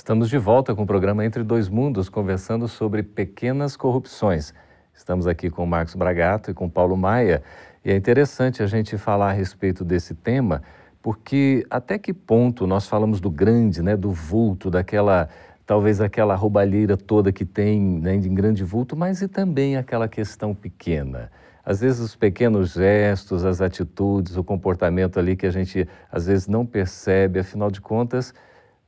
Estamos 0.06 0.30
de 0.30 0.38
volta 0.38 0.76
com 0.76 0.84
o 0.84 0.86
programa 0.86 1.26
Entre 1.26 1.42
Dois 1.42 1.68
Mundos, 1.68 2.10
conversando 2.10 2.68
sobre 2.68 3.02
pequenas 3.02 3.76
corrupções. 3.76 4.54
Estamos 4.94 5.26
aqui 5.26 5.50
com 5.50 5.64
o 5.64 5.68
Marcos 5.68 5.96
Bragato 5.96 6.52
e 6.52 6.54
com 6.54 6.68
o 6.68 6.70
Paulo 6.70 6.96
Maia. 6.96 7.42
E 7.84 7.90
é 7.90 7.96
interessante 7.96 8.62
a 8.62 8.68
gente 8.68 9.00
falar 9.00 9.32
a 9.32 9.34
respeito 9.34 9.84
desse 9.84 10.14
tema, 10.14 10.62
porque 11.02 11.66
até 11.72 11.98
que 11.98 12.14
ponto 12.14 12.68
nós 12.68 12.88
falamos 12.88 13.20
do 13.20 13.32
grande, 13.32 13.82
né, 13.82 13.98
do 13.98 14.12
vulto, 14.12 14.70
daquela 14.70 15.28
talvez 15.66 16.00
aquela 16.00 16.36
roubalheira 16.36 16.96
toda 16.96 17.32
que 17.32 17.44
tem 17.44 17.82
né, 17.82 18.14
em 18.14 18.32
grande 18.36 18.64
vulto, 18.64 18.96
mas 18.96 19.24
e 19.24 19.28
também 19.28 19.76
aquela 19.76 20.08
questão 20.08 20.54
pequena. 20.54 21.32
às 21.66 21.82
vezes 21.82 22.00
os 22.00 22.16
pequenos 22.16 22.74
gestos, 22.74 23.44
as 23.44 23.60
atitudes, 23.60 24.38
o 24.38 24.44
comportamento 24.44 25.18
ali 25.18 25.36
que 25.36 25.48
a 25.48 25.52
gente 25.52 25.90
às 26.12 26.28
vezes 26.28 26.48
não 26.48 26.64
percebe, 26.64 27.40
afinal 27.40 27.72
de 27.72 27.82
contas, 27.82 28.36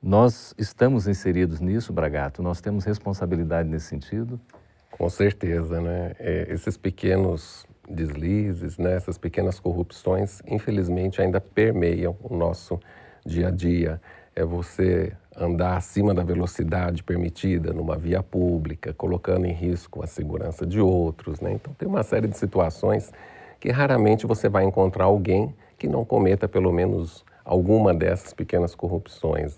nós 0.08 0.56
estamos 0.58 1.06
inseridos 1.06 1.60
nisso, 1.60 1.92
Bragato? 1.92 2.42
Nós 2.42 2.62
temos 2.62 2.86
responsabilidade 2.86 3.68
nesse 3.68 3.88
sentido? 3.88 4.40
Com 4.90 5.10
certeza, 5.10 5.82
né? 5.82 6.16
É, 6.18 6.48
esses 6.50 6.78
pequenos 6.78 7.68
deslizes, 7.90 8.78
né? 8.78 8.96
essas 8.96 9.18
pequenas 9.18 9.60
corrupções, 9.60 10.42
infelizmente 10.48 11.22
ainda 11.22 11.42
permeiam 11.42 12.16
o 12.24 12.34
nosso 12.38 12.80
dia 13.26 13.50
a 13.50 13.52
dia. 13.52 14.00
É 14.34 14.46
você 14.46 15.12
andar 15.36 15.76
acima 15.76 16.14
da 16.14 16.24
velocidade 16.24 17.04
permitida 17.04 17.74
numa 17.74 17.98
via 17.98 18.24
pública, 18.24 18.94
colocando 18.94 19.46
em 19.46 19.52
risco 19.52 20.02
a 20.02 20.08
segurança 20.08 20.66
de 20.66 20.80
outros. 20.80 21.42
Né? 21.42 21.52
Então, 21.52 21.74
tem 21.74 21.86
uma 21.86 22.02
série 22.02 22.30
de 22.30 22.38
situações 22.38 23.12
que 23.60 23.72
raramente 23.72 24.26
você 24.26 24.48
vai 24.48 24.64
encontrar 24.64 25.04
alguém 25.04 25.54
que 25.78 25.86
não 25.86 26.06
cometa 26.06 26.48
pelo 26.48 26.72
menos 26.72 27.26
alguma 27.44 27.94
dessas 27.94 28.34
pequenas 28.34 28.74
corrupções. 28.74 29.58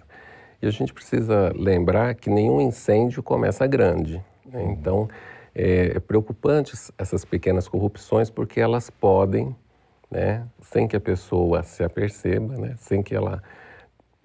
E 0.61 0.67
a 0.67 0.71
gente 0.71 0.93
precisa 0.93 1.53
lembrar 1.55 2.15
que 2.15 2.29
nenhum 2.29 2.59
incêndio 2.59 3.23
começa 3.23 3.65
grande. 3.65 4.23
Né? 4.45 4.61
Uhum. 4.61 4.71
Então, 4.71 5.09
é, 5.55 5.93
é 5.95 5.99
preocupante 5.99 6.73
essas 6.97 7.25
pequenas 7.25 7.67
corrupções 7.67 8.29
porque 8.29 8.59
elas 8.59 8.89
podem, 8.89 9.55
né, 10.09 10.45
sem 10.61 10.87
que 10.87 10.95
a 10.95 10.99
pessoa 10.99 11.63
se 11.63 11.83
aperceba, 11.83 12.55
né, 12.57 12.75
sem 12.77 13.01
que 13.01 13.15
ela 13.15 13.41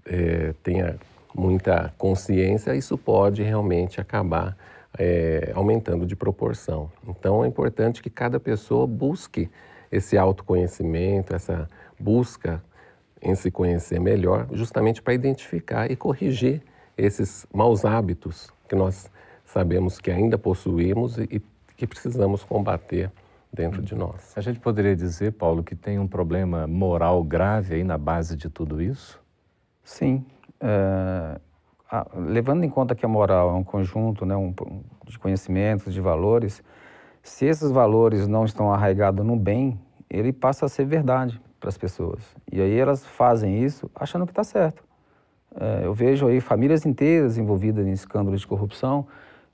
é, 0.05 0.55
tenha 0.63 0.97
muita 1.35 1.93
consciência, 1.99 2.75
isso 2.75 2.97
pode 2.97 3.43
realmente 3.43 4.01
acabar 4.01 4.57
é, 4.97 5.51
aumentando 5.55 6.07
de 6.07 6.15
proporção. 6.15 6.91
Então 7.09 7.45
é 7.45 7.49
importante 7.49 8.03
que 8.03 8.11
cada 8.11 8.39
pessoa 8.39 8.87
busque 8.87 9.51
esse 9.91 10.17
autoconhecimento, 10.17 11.35
essa 11.35 11.69
busca 11.99 12.63
em 13.25 13.35
se 13.35 13.51
conhecer 13.51 13.99
melhor, 13.99 14.47
justamente 14.53 15.01
para 15.01 15.15
identificar 15.15 15.91
e 15.91 15.97
corrigir 15.97 16.63
esses 16.97 17.47
maus 17.53 17.85
hábitos 17.85 18.51
que 18.69 18.77
nós 18.77 19.11
sabemos 19.45 19.99
que 19.99 20.11
ainda 20.11 20.37
possuímos 20.37 21.19
e, 21.19 21.43
que 21.77 21.87
precisamos 21.87 22.45
combater 22.45 23.11
dentro 23.53 23.83
de 23.83 23.95
nós. 23.95 24.33
A 24.37 24.41
gente 24.41 24.61
poderia 24.61 24.95
dizer, 24.95 25.33
Paulo, 25.33 25.63
que 25.63 25.75
tem 25.75 25.99
um 25.99 26.07
problema 26.07 26.67
moral 26.67 27.23
grave 27.25 27.75
aí 27.75 27.85
na 27.85 27.97
base 27.97 28.37
de 28.37 28.49
tudo 28.49 28.81
isso? 28.81 29.21
Sim, 29.83 30.25
é, 30.61 31.41
a, 31.91 32.07
levando 32.15 32.65
em 32.65 32.71
conta 32.71 32.95
que 32.95 33.05
a 33.05 33.09
moral 33.09 33.51
é 33.51 33.53
um 33.55 33.65
conjunto 33.65 34.25
né, 34.25 34.37
um, 34.37 34.55
de 35.07 35.19
conhecimentos, 35.19 35.93
de 35.93 36.01
valores, 36.01 36.63
se 37.23 37.47
esses 37.47 37.71
valores 37.71 38.29
não 38.29 38.45
estão 38.45 38.73
arraigados 38.73 39.25
no 39.25 39.37
bem, 39.37 39.81
ele 40.11 40.33
passa 40.33 40.67
a 40.67 40.69
ser 40.69 40.85
verdade 40.85 41.41
para 41.65 41.71
as 41.71 41.79
pessoas. 41.79 42.21
E 42.53 42.61
aí 42.61 42.79
elas 42.79 43.07
fazem 43.07 43.65
isso 43.65 43.91
achando 43.95 44.27
que 44.27 44.33
está 44.33 44.45
certo. 44.45 44.85
É, 45.59 45.87
eu 45.87 45.95
vejo 45.95 46.27
aí 46.27 46.39
famílias 46.39 46.85
inteiras 46.85 47.39
envolvidas 47.39 47.87
em 47.87 47.93
escândalos 47.93 48.43
de 48.43 48.47
corrupção 48.47 49.07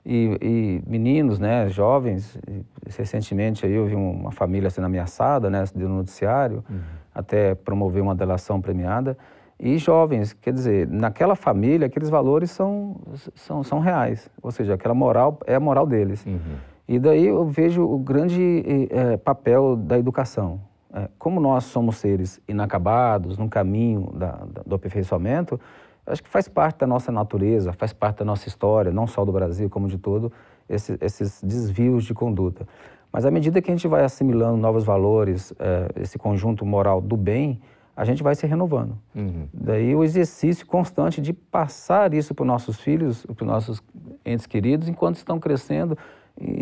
e, 0.05 0.37
e 0.41 0.83
meninos, 0.85 1.39
né, 1.39 1.69
jovens. 1.69 2.37
Recentemente 2.85 3.65
aí 3.65 3.71
eu 3.71 3.85
vi 3.85 3.95
uma 3.95 4.31
família 4.31 4.69
sendo 4.69 4.85
ameaçada, 4.85 5.49
né, 5.49 5.63
no 5.73 5.87
noticiário, 5.87 6.65
uhum. 6.69 6.79
até 7.15 7.55
promover 7.55 8.03
uma 8.03 8.13
delação 8.13 8.59
premiada 8.59 9.17
e 9.57 9.77
jovens. 9.77 10.33
Quer 10.33 10.51
dizer, 10.51 10.89
naquela 10.89 11.35
família, 11.35 11.87
aqueles 11.87 12.09
valores 12.09 12.51
são, 12.51 12.99
são, 13.35 13.63
são 13.63 13.79
reais, 13.79 14.29
ou 14.41 14.51
seja, 14.51 14.73
aquela 14.73 14.93
moral 14.93 15.39
é 15.47 15.55
a 15.55 15.61
moral 15.61 15.87
deles. 15.87 16.25
Uhum. 16.25 16.57
E 16.89 16.99
daí 16.99 17.27
eu 17.27 17.45
vejo 17.45 17.83
o 17.83 17.97
grande 17.97 18.65
é, 18.89 19.15
papel 19.15 19.77
da 19.77 19.97
educação. 19.97 20.59
É, 20.93 21.09
como 21.17 21.39
nós 21.39 21.65
somos 21.65 21.97
seres 21.97 22.41
inacabados, 22.47 23.37
num 23.37 23.47
caminho 23.47 24.11
da, 24.13 24.31
da, 24.31 24.61
do 24.65 24.75
aperfeiçoamento, 24.75 25.59
acho 26.05 26.21
que 26.21 26.29
faz 26.29 26.47
parte 26.47 26.79
da 26.79 26.87
nossa 26.87 27.11
natureza, 27.11 27.71
faz 27.73 27.93
parte 27.93 28.19
da 28.19 28.25
nossa 28.25 28.47
história, 28.47 28.91
não 28.91 29.07
só 29.07 29.23
do 29.23 29.31
Brasil, 29.31 29.69
como 29.69 29.87
de 29.87 29.97
todo, 29.97 30.31
esse, 30.67 30.97
esses 30.99 31.41
desvios 31.41 32.03
de 32.03 32.13
conduta. 32.13 32.67
Mas 33.11 33.25
à 33.25 33.31
medida 33.31 33.61
que 33.61 33.69
a 33.69 33.73
gente 33.73 33.87
vai 33.87 34.03
assimilando 34.03 34.57
novos 34.57 34.83
valores, 34.83 35.53
é, 35.59 36.01
esse 36.01 36.17
conjunto 36.17 36.65
moral 36.65 37.01
do 37.01 37.15
bem, 37.15 37.59
a 37.95 38.05
gente 38.05 38.23
vai 38.23 38.35
se 38.35 38.47
renovando. 38.47 38.97
Uhum. 39.13 39.47
Daí 39.53 39.93
o 39.95 40.03
exercício 40.03 40.65
constante 40.65 41.21
de 41.21 41.33
passar 41.33 42.13
isso 42.13 42.33
para 42.33 42.43
os 42.43 42.47
nossos 42.47 42.79
filhos, 42.79 43.25
para 43.25 43.43
os 43.43 43.47
nossos 43.47 43.83
entes 44.25 44.45
queridos, 44.45 44.87
enquanto 44.87 45.17
estão 45.17 45.39
crescendo 45.39 45.97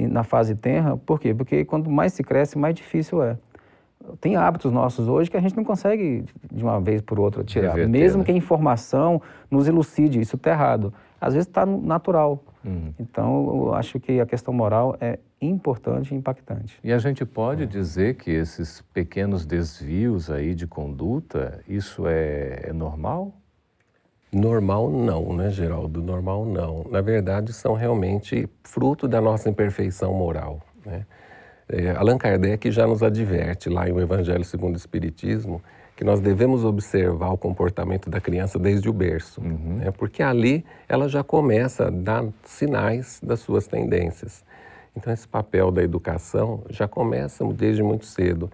na 0.09 0.23
fase 0.23 0.55
tenra. 0.55 0.97
Por 0.97 1.19
quê? 1.19 1.33
Porque 1.33 1.63
quanto 1.65 1.89
mais 1.89 2.13
se 2.13 2.23
cresce, 2.23 2.57
mais 2.57 2.75
difícil 2.75 3.21
é. 3.23 3.37
Tem 4.19 4.35
hábitos 4.35 4.71
nossos 4.71 5.07
hoje 5.07 5.29
que 5.29 5.37
a 5.37 5.39
gente 5.39 5.55
não 5.55 5.63
consegue 5.63 6.25
de 6.51 6.63
uma 6.63 6.79
vez 6.79 7.01
por 7.01 7.19
outra 7.19 7.43
tirar. 7.43 7.69
Reverter, 7.69 7.89
Mesmo 7.89 8.19
né? 8.19 8.25
que 8.25 8.31
a 8.31 8.35
informação 8.35 9.21
nos 9.49 9.67
elucide, 9.67 10.19
isso 10.19 10.35
está 10.35 10.51
errado. 10.51 10.93
Às 11.19 11.33
vezes 11.33 11.47
está 11.47 11.65
natural. 11.65 12.43
Uhum. 12.63 12.93
Então, 12.99 13.65
eu 13.65 13.73
acho 13.73 13.99
que 13.99 14.19
a 14.19 14.25
questão 14.25 14.53
moral 14.53 14.95
é 14.99 15.19
importante 15.41 16.13
e 16.13 16.17
impactante. 16.17 16.77
E 16.83 16.91
a 16.91 16.97
gente 16.97 17.25
pode 17.25 17.65
dizer 17.65 18.15
que 18.15 18.31
esses 18.31 18.81
pequenos 18.93 19.45
desvios 19.45 20.29
aí 20.29 20.53
de 20.53 20.67
conduta, 20.67 21.61
isso 21.67 22.07
é, 22.07 22.61
é 22.67 22.73
normal? 22.73 23.33
Normal 24.31 24.91
não, 24.91 25.33
né, 25.33 25.49
Geraldo? 25.49 26.01
Normal 26.01 26.45
não. 26.45 26.85
Na 26.89 27.01
verdade, 27.01 27.51
são 27.51 27.73
realmente 27.73 28.47
fruto 28.63 29.07
da 29.07 29.19
nossa 29.19 29.49
imperfeição 29.49 30.13
moral. 30.13 30.61
Né? 30.85 31.05
É, 31.71 31.91
Allan 31.91 32.17
Kardec 32.17 32.71
já 32.71 32.87
nos 32.87 33.03
adverte 33.03 33.69
lá 33.69 33.87
em 33.87 33.91
O 33.91 33.99
Evangelho 33.99 34.43
segundo 34.43 34.73
o 34.73 34.77
Espiritismo 34.77 35.61
que 35.95 36.03
nós 36.05 36.21
devemos 36.21 36.63
observar 36.63 37.29
o 37.29 37.37
comportamento 37.37 38.09
da 38.09 38.21
criança 38.21 38.57
desde 38.57 38.89
o 38.89 38.93
berço, 38.93 39.41
uhum. 39.41 39.79
né? 39.79 39.91
porque 39.91 40.23
ali 40.23 40.65
ela 40.87 41.09
já 41.09 41.25
começa 41.25 41.87
a 41.87 41.89
dar 41.89 42.23
sinais 42.45 43.19
das 43.21 43.41
suas 43.41 43.67
tendências. 43.67 44.45
Então, 44.95 45.11
esse 45.11 45.27
papel 45.27 45.71
da 45.71 45.83
educação 45.83 46.63
já 46.69 46.87
começa 46.87 47.45
desde 47.45 47.83
muito 47.83 48.05
cedo. 48.05 48.49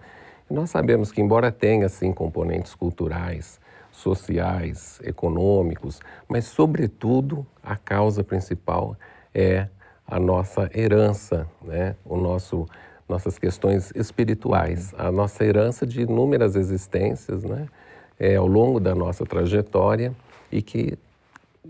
E 0.50 0.54
nós 0.54 0.70
sabemos 0.70 1.12
que, 1.12 1.20
embora 1.20 1.52
tenha, 1.52 1.88
sim, 1.88 2.12
componentes 2.12 2.74
culturais, 2.74 3.60
sociais, 3.92 5.00
econômicos, 5.04 6.00
mas, 6.28 6.46
sobretudo, 6.46 7.46
a 7.62 7.76
causa 7.76 8.24
principal 8.24 8.96
é 9.32 9.68
a 10.06 10.18
nossa 10.18 10.70
herança, 10.74 11.48
né? 11.62 11.94
o 12.04 12.16
nosso, 12.16 12.66
nossas 13.08 13.38
questões 13.38 13.92
espirituais, 13.94 14.94
a 14.98 15.10
nossa 15.12 15.44
herança 15.44 15.86
de 15.86 16.02
inúmeras 16.02 16.56
existências 16.56 17.44
né? 17.44 17.66
é, 18.18 18.36
ao 18.36 18.46
longo 18.46 18.80
da 18.80 18.94
nossa 18.94 19.24
trajetória 19.24 20.12
e 20.50 20.60
que 20.60 20.98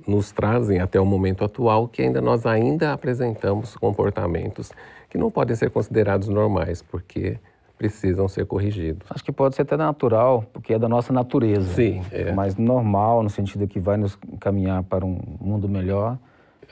nos 0.07 0.31
trazem 0.33 0.81
até 0.81 1.00
o 1.00 1.07
momento 1.07 1.45
atual 1.45 1.88
que 1.88 2.02
ainda 2.02 2.21
nós 2.21 2.47
ainda 2.47 2.93
apresentamos 2.93 3.76
comportamentos 3.76 4.73
que 5.09 5.19
não 5.19 5.31
podem 5.31 5.57
ser 5.57 5.71
considerados 5.71 6.28
normais, 6.28 6.83
porque 6.83 7.38
precisam 7.78 8.26
ser 8.26 8.47
corrigidos. 8.47 9.07
Acho 9.11 9.25
que 9.25 9.33
pode 9.33 9.55
ser 9.55 9.62
até 9.62 9.76
natural, 9.76 10.45
porque 10.52 10.75
é 10.75 10.78
da 10.78 10.88
nossa 10.88 11.12
natureza. 11.12 11.75
Sim. 11.75 12.02
É. 12.11 12.33
Mas 12.33 12.57
normal, 12.57 13.23
no 13.23 13.31
sentido 13.31 13.66
que 13.66 13.78
vai 13.78 13.97
nos 13.97 14.19
caminhar 14.40 14.83
para 14.83 15.05
um 15.05 15.19
mundo 15.40 15.69
melhor. 15.69 16.19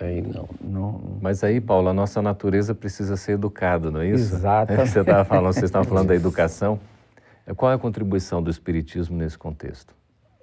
Aí 0.00 0.22
não. 0.22 0.48
não. 0.60 1.00
Mas 1.20 1.44
aí, 1.44 1.60
Paulo, 1.60 1.88
a 1.88 1.94
nossa 1.94 2.20
natureza 2.20 2.74
precisa 2.74 3.16
ser 3.16 3.32
educada, 3.32 3.90
não 3.90 4.00
é 4.00 4.08
isso? 4.08 4.34
Exato. 4.34 4.72
É, 4.74 4.84
você 4.84 5.00
estava 5.00 5.24
falando, 5.24 5.52
você 5.52 5.64
estava 5.64 5.84
falando 5.84 6.08
da 6.08 6.14
educação. 6.16 6.78
Qual 7.56 7.70
é 7.70 7.74
a 7.74 7.78
contribuição 7.78 8.42
do 8.42 8.50
Espiritismo 8.50 9.16
nesse 9.16 9.36
contexto? 9.36 9.94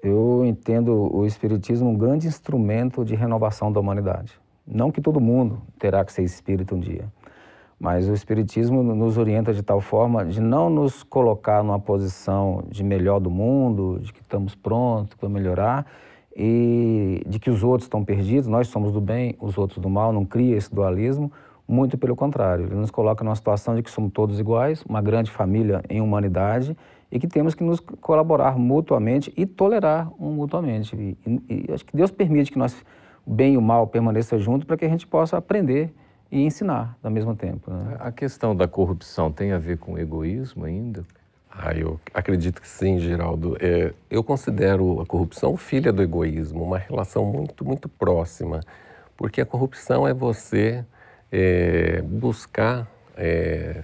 eu 0.04 0.44
entendo 0.46 1.16
o 1.16 1.26
Espiritismo 1.26 1.90
um 1.90 1.98
grande 1.98 2.28
instrumento 2.28 3.06
de 3.06 3.16
renovação 3.16 3.72
da 3.72 3.80
humanidade. 3.80 4.34
Não 4.66 4.92
que 4.92 5.02
todo 5.02 5.20
mundo 5.20 5.62
terá 5.78 6.04
que 6.04 6.12
ser 6.12 6.24
espírita 6.24 6.74
um 6.74 6.80
dia, 6.80 7.06
mas 7.80 8.08
o 8.08 8.14
Espiritismo 8.14 8.82
nos 8.84 9.18
orienta 9.18 9.54
de 9.54 9.62
tal 9.62 9.80
forma 9.80 10.26
de 10.26 10.42
não 10.42 10.70
nos 10.70 11.04
colocar 11.04 11.64
numa 11.64 11.80
posição 11.80 12.64
de 12.70 12.84
melhor 12.84 13.20
do 13.20 13.30
mundo, 13.30 14.00
de 14.02 14.12
que 14.12 14.22
estamos 14.22 14.56
prontos 14.56 15.16
para 15.16 15.30
melhorar 15.30 15.86
e 16.36 17.24
de 17.28 17.40
que 17.40 17.50
os 17.50 17.64
outros 17.64 17.86
estão 17.86 18.04
perdidos, 18.04 18.48
nós 18.48 18.68
somos 18.68 18.92
do 18.92 19.02
bem, 19.02 19.36
os 19.40 19.58
outros 19.58 19.80
do 19.80 19.90
mal, 19.90 20.14
não 20.14 20.26
cria 20.26 20.56
esse 20.56 20.74
dualismo. 20.74 21.32
Muito 21.68 21.98
pelo 21.98 22.16
contrário, 22.16 22.66
ele 22.66 22.76
nos 22.76 22.92
coloca 22.92 23.24
numa 23.24 23.36
situação 23.36 23.76
de 23.76 23.84
que 23.84 23.90
somos 23.90 24.12
todos 24.12 24.40
iguais, 24.40 24.84
uma 24.88 25.02
grande 25.02 25.32
família 25.32 25.82
em 25.90 26.02
humanidade 26.02 26.76
e 27.12 27.20
que 27.20 27.28
temos 27.28 27.54
que 27.54 27.64
nos 27.64 27.80
colaborar 27.80 28.58
mutuamente 28.58 29.32
e 29.36 29.46
tolerar 29.46 30.12
um 30.20 30.32
mutuamente. 30.32 30.96
E, 30.96 31.18
e, 31.26 31.66
e 31.70 31.74
acho 31.74 31.86
que 31.86 31.96
Deus 31.96 32.12
permite 32.12 32.52
que 32.52 32.58
nós, 32.58 32.76
o 33.26 33.34
bem 33.34 33.54
e 33.54 33.58
o 33.58 33.62
mal, 33.62 33.88
permaneçam 33.88 34.40
juntos 34.40 34.66
para 34.66 34.78
que 34.78 34.86
a 34.86 34.90
gente 34.90 35.06
possa 35.06 35.38
aprender 35.38 35.94
e 36.32 36.42
ensinar 36.42 36.98
ao 37.04 37.12
mesmo 37.12 37.36
tempo. 37.36 37.72
Né? 37.72 37.98
A 38.00 38.12
questão 38.12 38.56
da 38.56 38.68
corrupção 38.68 39.32
tem 39.32 39.52
a 39.52 39.58
ver 39.58 39.78
com 39.78 39.98
egoísmo 39.98 40.66
ainda? 40.66 41.04
Ah, 41.52 41.74
eu 41.74 42.00
acredito 42.14 42.62
que 42.62 42.68
sim, 42.68 42.98
Geraldo. 42.98 43.58
É, 43.60 43.94
eu 44.10 44.24
considero 44.24 45.02
a 45.02 45.06
corrupção 45.06 45.58
filha 45.58 45.92
do 45.92 46.02
egoísmo, 46.02 46.64
uma 46.64 46.78
relação 46.78 47.26
muito, 47.26 47.66
muito 47.66 47.90
próxima, 47.90 48.62
porque 49.18 49.42
a 49.42 49.46
corrupção 49.46 50.08
é 50.08 50.14
você 50.14 50.86
é, 51.32 52.02
buscar 52.02 52.88
é, 53.18 53.84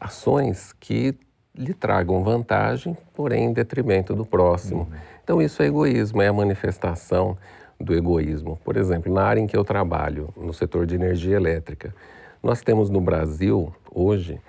ações 0.00 0.72
que 0.72 1.16
lhe 1.54 1.72
tragam 1.72 2.22
vantagem, 2.22 2.96
porém 3.14 3.44
em 3.44 3.52
detrimento 3.52 4.14
do 4.14 4.26
próximo. 4.26 4.80
Uhum. 4.90 4.98
Então 5.22 5.42
isso 5.42 5.62
é 5.62 5.66
egoísmo, 5.66 6.20
é 6.20 6.28
a 6.28 6.32
manifestação 6.32 7.38
do 7.80 7.94
egoísmo. 7.94 8.58
Por 8.64 8.76
exemplo, 8.76 9.12
na 9.12 9.22
área 9.22 9.40
em 9.40 9.46
que 9.46 9.56
eu 9.56 9.64
trabalho, 9.64 10.28
no 10.36 10.52
setor 10.52 10.84
de 10.84 10.94
energia 10.94 11.36
elétrica, 11.36 11.94
nós 12.42 12.60
temos 12.60 12.90
no 12.90 13.00
Brasil 13.00 13.74
hoje 13.90 14.40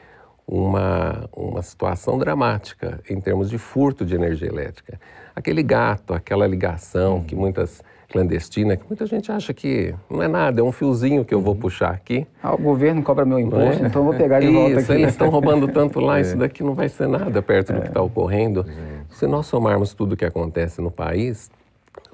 uma, 0.47 1.29
uma 1.35 1.61
situação 1.61 2.17
dramática 2.17 3.01
em 3.09 3.19
termos 3.19 3.49
de 3.49 3.57
furto 3.57 4.05
de 4.05 4.15
energia 4.15 4.47
elétrica. 4.47 4.99
Aquele 5.35 5.61
gato, 5.61 6.13
aquela 6.13 6.47
ligação 6.47 7.21
que 7.21 7.35
muitas 7.35 7.83
clandestina, 8.09 8.77
que 8.77 8.85
muita 8.87 9.05
gente 9.05 9.29
acha 9.29 9.53
que 9.53 9.93
não 10.09 10.23
é 10.23 10.29
nada, 10.29 10.61
é 10.61 10.63
um 10.63 10.71
fiozinho 10.71 11.25
que 11.25 11.33
eu 11.33 11.41
vou 11.41 11.53
puxar 11.53 11.91
aqui. 11.91 12.25
Ah, 12.41 12.53
o 12.53 12.57
governo 12.57 13.03
cobra 13.03 13.25
meu 13.25 13.37
imposto, 13.37 13.83
é? 13.83 13.87
então 13.87 14.01
eu 14.01 14.05
vou 14.05 14.13
pegar 14.13 14.39
de 14.39 14.47
volta 14.53 14.79
isso, 14.79 14.91
aqui. 14.91 15.01
Eles 15.01 15.11
estão 15.11 15.29
roubando 15.29 15.67
tanto 15.67 15.99
lá, 15.99 16.17
é. 16.19 16.21
isso 16.21 16.37
daqui 16.37 16.63
não 16.63 16.73
vai 16.73 16.87
ser 16.87 17.07
nada 17.07 17.41
perto 17.41 17.73
é. 17.73 17.75
do 17.75 17.81
que 17.81 17.89
está 17.89 18.01
ocorrendo. 18.01 18.65
Se 19.09 19.27
nós 19.27 19.45
somarmos 19.47 19.93
tudo 19.93 20.13
o 20.13 20.17
que 20.17 20.23
acontece 20.23 20.81
no 20.81 20.89
país, 20.89 21.51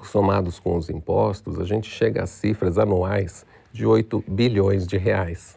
somados 0.02 0.58
com 0.58 0.76
os 0.76 0.90
impostos, 0.90 1.60
a 1.60 1.64
gente 1.64 1.88
chega 1.88 2.24
a 2.24 2.26
cifras 2.26 2.76
anuais 2.76 3.46
de 3.72 3.86
8 3.86 4.24
bilhões 4.26 4.86
de 4.86 4.96
reais 4.96 5.56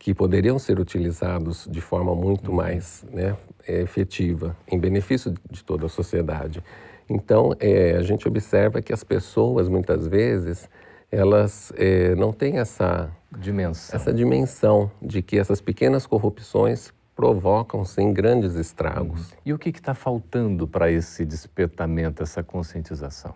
que 0.00 0.14
poderiam 0.14 0.58
ser 0.58 0.80
utilizados 0.80 1.68
de 1.70 1.80
forma 1.80 2.14
muito 2.14 2.50
mais 2.50 3.04
né, 3.12 3.36
efetiva, 3.68 4.56
em 4.66 4.78
benefício 4.78 5.34
de 5.50 5.62
toda 5.62 5.84
a 5.84 5.88
sociedade. 5.90 6.64
Então, 7.08 7.54
é, 7.60 7.96
a 7.96 8.02
gente 8.02 8.26
observa 8.26 8.80
que 8.80 8.94
as 8.94 9.04
pessoas, 9.04 9.68
muitas 9.68 10.06
vezes, 10.08 10.70
elas 11.12 11.70
é, 11.76 12.14
não 12.14 12.32
têm 12.32 12.58
essa 12.58 13.10
dimensão. 13.38 13.94
essa 13.94 14.10
dimensão 14.10 14.90
de 15.02 15.20
que 15.20 15.38
essas 15.38 15.60
pequenas 15.60 16.06
corrupções 16.06 16.94
provocam, 17.14 17.84
sim, 17.84 18.10
grandes 18.10 18.54
estragos. 18.54 19.32
Uhum. 19.32 19.38
E 19.44 19.52
o 19.52 19.58
que 19.58 19.68
está 19.68 19.92
faltando 19.92 20.66
para 20.66 20.90
esse 20.90 21.26
despertamento, 21.26 22.22
essa 22.22 22.42
conscientização? 22.42 23.34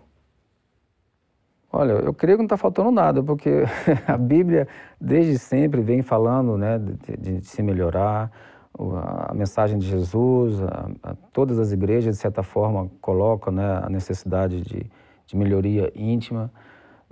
Olha, 1.77 1.95
eu 1.95 2.15
creio 2.15 2.37
que 2.37 2.43
não 2.43 2.47
está 2.47 2.57
faltando 2.57 2.93
nada, 2.93 3.21
porque 3.21 3.65
a 4.07 4.17
Bíblia 4.17 4.69
desde 5.01 5.37
sempre 5.41 5.81
vem 5.81 6.03
falando 6.03 6.57
né, 6.57 6.79
de, 6.79 7.17
de 7.17 7.45
se 7.45 7.65
melhorar, 7.65 8.31
a 9.29 9.35
mensagem 9.35 9.77
de 9.77 9.85
Jesus, 9.85 10.63
a, 10.63 10.89
a, 11.03 11.15
todas 11.33 11.59
as 11.59 11.73
igrejas, 11.73 12.15
de 12.15 12.21
certa 12.21 12.45
forma, 12.45 12.89
colocam 13.01 13.53
né, 13.53 13.81
a 13.83 13.91
necessidade 13.91 14.61
de, 14.61 14.87
de 15.27 15.37
melhoria 15.37 15.91
íntima. 15.97 16.49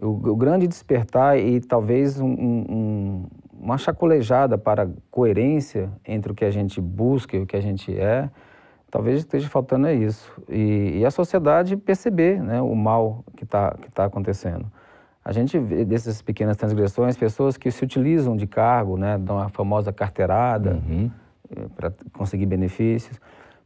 O, 0.01 0.11
o, 0.31 0.37
grande 0.37 0.69
despertar 0.69 1.37
e 1.41 1.61
talvez 1.61 2.21
um, 2.21 2.31
um, 2.31 3.27
uma 3.53 3.77
chacolejada 3.77 4.57
para 4.57 4.89
coerência 5.11 5.91
entre 6.07 6.31
o 6.31 6.35
que 6.37 6.45
a 6.45 6.53
gente 6.53 6.81
busca 6.81 7.37
e 7.37 7.41
o 7.41 7.47
que 7.47 7.57
a 7.57 7.61
gente 7.61 7.99
é, 7.99 8.31
talvez 8.93 9.21
esteja 9.21 9.49
faltando 9.49 9.87
é 9.87 9.95
isso. 9.95 10.31
E, 10.49 10.99
e 10.99 11.05
a 11.05 11.11
sociedade 11.11 11.77
perceber 11.77 12.41
né, 12.43 12.61
o 12.61 12.77
mal 12.77 13.25
que 13.35 13.43
está 13.43 13.75
que 13.81 13.91
tá 13.91 14.05
acontecendo. 14.05 14.71
A 15.25 15.33
gente 15.33 15.59
vê 15.59 15.85
dessas 15.85 16.21
pequenas 16.21 16.57
transgressões 16.57 17.17
pessoas 17.17 17.57
que 17.57 17.71
se 17.71 17.83
utilizam 17.83 18.37
de 18.37 18.47
cargo, 18.47 18.99
né, 18.99 19.17
dão 19.17 19.39
a 19.39 19.49
famosa 19.49 19.93
carteirada 19.93 20.75
uhum. 20.87 21.11
Eh, 21.55 21.67
para 21.77 21.93
conseguir 22.15 22.47
benefícios. 22.47 23.21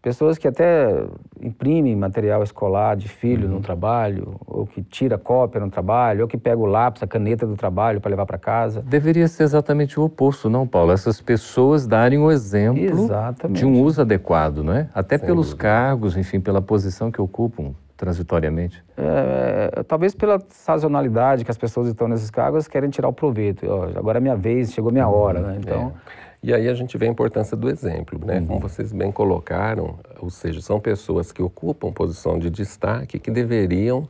Pessoas 0.07 0.39
que 0.39 0.47
até 0.47 1.03
imprimem 1.43 1.97
material 1.97 2.41
escolar 2.41 2.95
de 2.95 3.09
filho 3.09 3.49
uhum. 3.49 3.55
no 3.55 3.61
trabalho, 3.61 4.37
ou 4.47 4.65
que 4.65 4.81
tira 4.81 5.19
cópia 5.19 5.61
no 5.61 5.69
trabalho, 5.69 6.23
ou 6.23 6.29
que 6.29 6.39
pega 6.39 6.59
o 6.59 6.65
lápis, 6.65 7.03
a 7.03 7.09
caneta 7.09 7.45
do 7.45 7.57
trabalho 7.57 8.01
para 8.01 8.11
levar 8.11 8.25
para 8.25 8.39
casa. 8.39 8.83
Deveria 8.83 9.27
ser 9.27 9.43
exatamente 9.43 9.99
o 9.99 10.05
oposto, 10.05 10.49
não, 10.49 10.65
Paulo? 10.65 10.93
Essas 10.93 11.21
pessoas 11.21 11.89
darem 11.89 12.21
o 12.21 12.31
exemplo 12.31 12.85
exatamente. 12.85 13.59
de 13.59 13.67
um 13.67 13.83
uso 13.83 14.01
adequado, 14.01 14.63
não 14.63 14.75
é? 14.75 14.89
Até 14.95 15.19
Sem 15.19 15.27
pelos 15.27 15.49
dúvida. 15.49 15.63
cargos, 15.65 16.17
enfim, 16.17 16.39
pela 16.39 16.63
posição 16.63 17.11
que 17.11 17.21
ocupam 17.21 17.75
transitoriamente? 17.97 18.85
É, 18.97 19.73
é, 19.75 19.83
talvez 19.83 20.15
pela 20.15 20.41
sazonalidade 20.51 21.45
que 21.45 21.51
as 21.51 21.59
pessoas 21.59 21.89
estão 21.89 22.07
nesses 22.07 22.31
cargos 22.31 22.69
querem 22.69 22.91
tirar 22.91 23.09
o 23.09 23.13
proveito. 23.13 23.67
Ó, 23.69 23.89
agora 23.99 24.19
é 24.19 24.21
minha 24.21 24.37
vez, 24.37 24.73
chegou 24.73 24.93
minha 24.93 25.09
hora, 25.09 25.41
né? 25.41 25.57
Então... 25.59 25.93
É. 26.23 26.26
E 26.43 26.53
aí 26.53 26.69
a 26.69 26.75
gente 26.75 26.97
vê 26.97 27.07
a 27.07 27.11
importância 27.11 27.57
do 27.57 27.69
exemplo, 27.69 28.21
né? 28.25 28.39
Uhum. 28.39 28.47
Como 28.47 28.61
vocês 28.61 28.93
bem 28.93 29.11
colocaram, 29.11 29.99
ou 30.21 30.31
seja, 30.31 30.61
são 30.61 30.79
pessoas 30.79 31.33
que 31.33 31.43
ocupam 31.43 31.93
posição 31.93 32.39
de 32.39 32.51
destaque 32.51 33.19
que 33.19 33.31
deveriam 33.31 34.09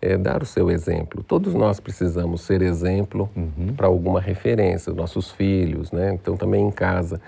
é, 0.00 0.16
dar 0.16 0.42
o 0.42 0.46
seu 0.46 0.70
exemplo. 0.70 1.22
Todos 1.22 1.54
nós 1.54 1.78
precisamos 1.78 2.42
ser 2.42 2.60
exemplo 2.60 3.30
uhum. 3.36 3.72
para 3.76 3.86
alguma 3.86 4.20
referência, 4.20 4.92
nossos 4.92 5.30
filhos, 5.30 5.92
né? 5.92 6.12
Então 6.12 6.36
também 6.36 6.66
em 6.66 6.70
casa, 6.70 7.20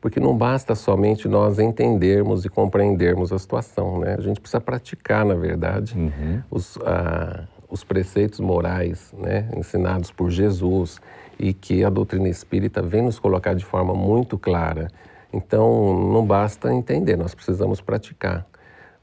porque 0.00 0.18
não 0.18 0.36
basta 0.36 0.74
somente 0.74 1.28
nós 1.28 1.58
entendermos 1.58 2.44
e 2.44 2.48
compreendermos 2.48 3.32
a 3.32 3.38
situação, 3.38 4.00
né? 4.00 4.16
A 4.18 4.22
gente 4.22 4.40
precisa 4.40 4.60
praticar, 4.60 5.24
na 5.24 5.34
verdade, 5.34 5.96
uhum. 5.96 6.42
os, 6.50 6.76
a, 6.78 7.44
os 7.70 7.84
preceitos 7.84 8.40
morais, 8.40 9.14
né? 9.16 9.48
Ensinados 9.54 10.10
por 10.10 10.30
Jesus 10.30 11.00
e 11.42 11.52
que 11.52 11.84
a 11.84 11.90
doutrina 11.90 12.28
espírita 12.28 12.80
vem 12.80 13.02
nos 13.02 13.18
colocar 13.18 13.52
de 13.52 13.64
forma 13.64 13.92
muito 13.92 14.38
clara. 14.38 14.86
Então, 15.32 15.92
não 16.12 16.24
basta 16.24 16.72
entender, 16.72 17.16
nós 17.16 17.34
precisamos 17.34 17.80
praticar. 17.80 18.46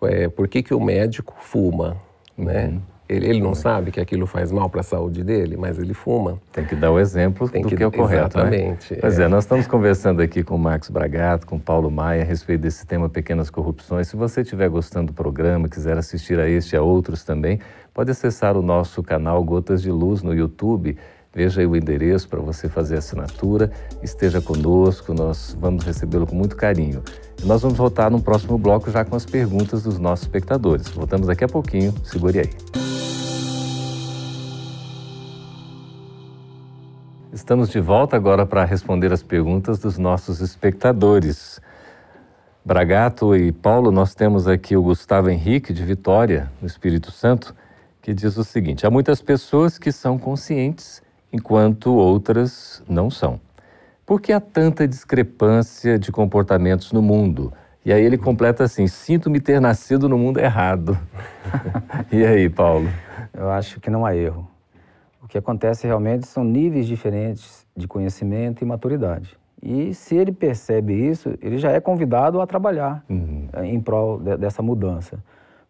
É, 0.04 0.30
por 0.30 0.48
que, 0.48 0.64
que 0.64 0.74
o 0.74 0.80
médico 0.80 1.36
fuma? 1.42 1.98
Né? 2.38 2.68
Uhum. 2.68 2.82
Ele, 3.10 3.28
ele, 3.28 3.42
não 3.42 3.56
sabe 3.56 3.92
que 3.92 4.00
aquilo 4.00 4.26
faz 4.26 4.52
mal 4.52 4.70
para 4.70 4.82
a 4.82 4.84
saúde 4.84 5.24
dele, 5.24 5.58
mas 5.58 5.80
ele 5.80 5.96
fuma. 5.96 6.40
Tem 6.54 6.64
que 6.64 6.76
dar 6.76 6.92
o 6.92 7.00
exemplo 7.00 7.50
Tem 7.50 7.62
do 7.62 7.68
que, 7.68 7.76
que 7.76 7.84
é 7.84 7.88
o 7.88 7.92
correto. 7.92 8.38
Né? 8.38 8.44
Exatamente. 8.44 8.94
Né? 8.94 9.00
Pois 9.02 9.20
é. 9.20 9.24
é, 9.24 9.28
nós 9.28 9.44
estamos 9.44 9.68
conversando 9.68 10.22
aqui 10.22 10.42
com 10.44 10.56
o 10.56 10.60
Marcos 10.60 10.90
Bragato, 10.90 11.46
com 11.46 11.58
o 11.58 11.60
Paulo 11.60 11.92
Maia, 11.92 12.22
a 12.22 12.26
respeito 12.26 12.62
desse 12.62 12.86
tema 12.86 13.10
Pequenas 13.10 13.50
Corrupções. 13.50 14.08
Se 14.08 14.16
você 14.16 14.42
estiver 14.42 14.70
gostando 14.70 15.08
do 15.08 15.14
programa, 15.14 15.68
quiser 15.68 15.98
assistir 15.98 16.40
a 16.40 16.48
este 16.48 16.76
e 16.76 16.78
a 16.78 16.84
outros 16.84 17.24
também, 17.24 17.60
pode 17.94 18.12
acessar 18.12 18.56
o 18.56 18.62
nosso 18.62 19.02
canal 19.02 19.44
Gotas 19.44 19.82
de 19.82 19.92
Luz 19.92 20.22
no 20.22 20.34
YouTube 20.34 20.96
Veja 21.34 21.62
aí 21.62 21.68
o 21.68 21.76
endereço 21.76 22.28
para 22.28 22.40
você 22.40 22.68
fazer 22.68 22.96
a 22.96 23.00
assinatura. 23.00 23.72
Esteja 24.02 24.42
conosco, 24.42 25.14
nós 25.14 25.56
vamos 25.60 25.84
recebê-lo 25.84 26.26
com 26.26 26.36
muito 26.36 26.56
carinho. 26.56 27.04
E 27.42 27.46
nós 27.46 27.62
vamos 27.62 27.78
voltar 27.78 28.10
no 28.10 28.20
próximo 28.20 28.58
bloco 28.58 28.90
já 28.90 29.06
com 29.06 29.16
as 29.16 29.28
perguntas 29.28 29.84
dos 29.84 30.00
nossos 30.00 30.26
espectadores. 30.26 30.90
Voltamos 30.90 31.28
daqui 31.28 31.44
a 31.44 31.48
pouquinho, 31.48 31.94
segure 32.04 32.40
aí. 32.40 32.50
Estamos 37.32 37.70
de 37.70 37.80
volta 37.80 38.16
agora 38.16 38.44
para 38.44 38.66
responder 38.66 39.14
as 39.14 39.22
perguntas 39.22 39.78
dos 39.78 40.00
nossos 40.00 40.42
espectadores. 40.42 41.62
Bragato 42.66 43.36
e 43.36 43.52
Paulo, 43.52 43.92
nós 43.92 44.16
temos 44.16 44.48
aqui 44.48 44.76
o 44.76 44.82
Gustavo 44.82 45.30
Henrique, 45.30 45.74
de 45.74 45.86
Vitória, 45.86 46.52
no 46.60 46.66
Espírito 46.66 47.12
Santo, 47.12 47.56
que 48.02 48.16
diz 48.16 48.36
o 48.36 48.44
seguinte: 48.44 48.86
há 48.86 48.90
muitas 48.90 49.22
pessoas 49.22 49.78
que 49.78 49.92
são 49.92 50.18
conscientes 50.18 51.04
enquanto 51.32 51.94
outras 51.94 52.84
não 52.88 53.10
são. 53.10 53.40
Por 54.06 54.20
que 54.20 54.34
há 54.34 54.40
tanta 54.40 54.88
discrepância 54.88 56.00
de 56.00 56.12
comportamentos 56.12 56.92
no 56.92 57.02
mundo? 57.02 57.54
E 57.86 57.94
aí 57.94 58.04
ele 58.04 58.18
completa 58.18 58.64
assim: 58.64 58.88
sinto-me 58.88 59.40
ter 59.40 59.62
nascido 59.62 60.10
no 60.10 60.18
mundo 60.18 60.40
errado. 60.40 60.98
e 62.12 62.26
aí, 62.26 62.50
Paulo? 62.50 62.90
Eu 63.34 63.50
acho 63.52 63.80
que 63.80 63.90
não 63.90 64.06
há 64.06 64.16
erro. 64.16 64.50
O 65.22 65.28
que 65.28 65.38
acontece 65.38 65.86
realmente 65.86 66.28
são 66.28 66.44
níveis 66.44 66.88
diferentes 66.88 67.66
de 67.76 67.88
conhecimento 67.88 68.64
e 68.64 68.66
maturidade. 68.66 69.38
E 69.62 69.94
se 69.94 70.16
ele 70.16 70.32
percebe 70.32 70.94
isso, 70.94 71.38
ele 71.42 71.58
já 71.58 71.72
é 71.72 71.80
convidado 71.80 72.42
a 72.42 72.48
trabalhar 72.48 73.04
uhum. 73.10 73.48
em 73.64 73.80
prol 73.80 74.20
de, 74.20 74.38
dessa 74.38 74.64
mudança 74.64 75.22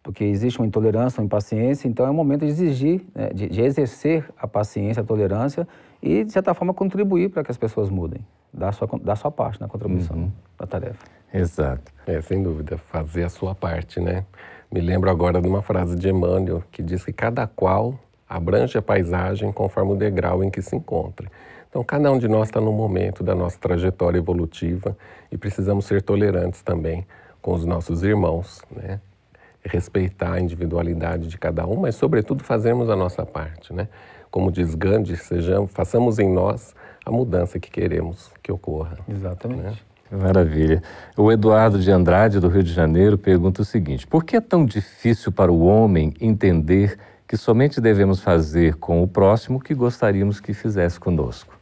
porque 0.02 0.24
existe 0.24 0.58
uma 0.58 0.66
intolerância, 0.66 1.20
uma 1.20 1.26
impaciência, 1.26 1.86
então 1.86 2.06
é 2.06 2.10
o 2.10 2.14
momento 2.14 2.40
de 2.40 2.46
exigir, 2.46 3.02
né, 3.14 3.30
de, 3.34 3.48
de, 3.48 3.60
exercer 3.60 4.24
a 4.38 4.46
paciência, 4.46 5.02
a 5.02 5.04
tolerância 5.04 5.68
e, 6.02 6.24
de 6.24 6.32
certa 6.32 6.54
forma, 6.54 6.72
contribuir 6.72 7.30
para 7.30 7.44
que 7.44 7.50
as 7.50 7.58
pessoas 7.58 7.90
mudem, 7.90 8.24
dar 8.52 8.70
a 8.70 8.72
sua, 8.72 8.88
dar 9.02 9.12
a 9.12 9.16
sua 9.16 9.30
parte 9.30 9.60
na 9.60 9.68
contribuição 9.68 10.16
uhum. 10.16 10.32
da 10.58 10.66
tarefa. 10.66 11.04
Exato. 11.32 11.92
É, 12.06 12.20
sem 12.20 12.42
dúvida, 12.42 12.78
fazer 12.78 13.24
a 13.24 13.28
sua 13.28 13.54
parte, 13.54 14.00
né? 14.00 14.24
Me 14.72 14.80
lembro 14.80 15.10
agora 15.10 15.40
de 15.40 15.48
uma 15.48 15.62
frase 15.62 15.96
de 15.96 16.08
Emmanuel 16.08 16.62
que 16.70 16.82
diz 16.82 17.04
que 17.04 17.12
cada 17.12 17.46
qual 17.46 17.98
abrange 18.28 18.78
a 18.78 18.82
paisagem 18.82 19.52
conforme 19.52 19.92
o 19.92 19.96
degrau 19.96 20.42
em 20.42 20.50
que 20.50 20.62
se 20.62 20.74
encontra. 20.74 21.30
Então, 21.68 21.84
cada 21.84 22.10
um 22.10 22.18
de 22.18 22.26
nós 22.26 22.48
está 22.48 22.60
no 22.60 22.72
momento 22.72 23.22
da 23.22 23.34
nossa 23.34 23.58
trajetória 23.58 24.18
evolutiva 24.18 24.96
e 25.30 25.36
precisamos 25.36 25.84
ser 25.84 26.02
tolerantes 26.02 26.62
também 26.62 27.06
com 27.40 27.52
os 27.52 27.64
nossos 27.64 28.02
irmãos, 28.02 28.62
né? 28.70 29.00
Respeitar 29.64 30.34
a 30.34 30.40
individualidade 30.40 31.28
de 31.28 31.38
cada 31.38 31.66
um, 31.66 31.76
mas 31.76 31.94
sobretudo 31.94 32.42
fazermos 32.42 32.88
a 32.88 32.96
nossa 32.96 33.24
parte, 33.26 33.72
né? 33.72 33.88
Como 34.30 34.50
diz 34.50 34.74
Gandhi, 34.74 35.16
sejamos, 35.16 35.72
façamos 35.72 36.18
em 36.18 36.32
nós 36.32 36.74
a 37.04 37.10
mudança 37.10 37.58
que 37.58 37.70
queremos 37.70 38.30
que 38.42 38.52
ocorra. 38.52 38.98
Exatamente. 39.08 39.62
Né? 39.62 39.74
Maravilha. 40.10 40.82
O 41.16 41.30
Eduardo 41.30 41.78
de 41.78 41.90
Andrade, 41.90 42.40
do 42.40 42.48
Rio 42.48 42.62
de 42.62 42.72
Janeiro, 42.72 43.16
pergunta 43.16 43.62
o 43.62 43.64
seguinte: 43.64 44.06
por 44.06 44.24
que 44.24 44.36
é 44.36 44.40
tão 44.40 44.64
difícil 44.64 45.30
para 45.30 45.52
o 45.52 45.64
homem 45.64 46.14
entender 46.20 46.98
que 47.28 47.36
somente 47.36 47.80
devemos 47.80 48.20
fazer 48.20 48.74
com 48.76 49.02
o 49.02 49.06
próximo 49.06 49.58
o 49.58 49.60
que 49.60 49.72
gostaríamos 49.72 50.40
que 50.40 50.52
fizesse 50.52 50.98
conosco? 50.98 51.58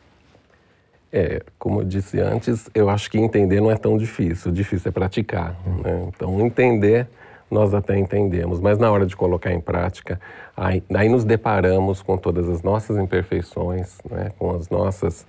É, 1.12 1.42
como 1.58 1.80
eu 1.80 1.84
disse 1.84 2.20
antes, 2.20 2.70
eu 2.74 2.88
acho 2.88 3.10
que 3.10 3.18
entender 3.18 3.60
não 3.60 3.70
é 3.70 3.76
tão 3.76 3.96
difícil, 3.96 4.50
o 4.50 4.54
difícil 4.54 4.88
é 4.88 4.92
praticar. 4.92 5.56
Né? 5.82 6.08
Então, 6.08 6.40
entender, 6.40 7.08
nós 7.50 7.74
até 7.74 7.98
entendemos, 7.98 8.60
mas 8.60 8.78
na 8.78 8.90
hora 8.90 9.06
de 9.06 9.16
colocar 9.16 9.52
em 9.52 9.60
prática, 9.60 10.20
aí, 10.56 10.82
aí 10.94 11.08
nos 11.08 11.24
deparamos 11.24 12.02
com 12.02 12.16
todas 12.16 12.48
as 12.48 12.62
nossas 12.62 12.96
imperfeições, 12.98 13.98
né? 14.10 14.30
com 14.38 14.54
as 14.54 14.68
nossas, 14.68 15.26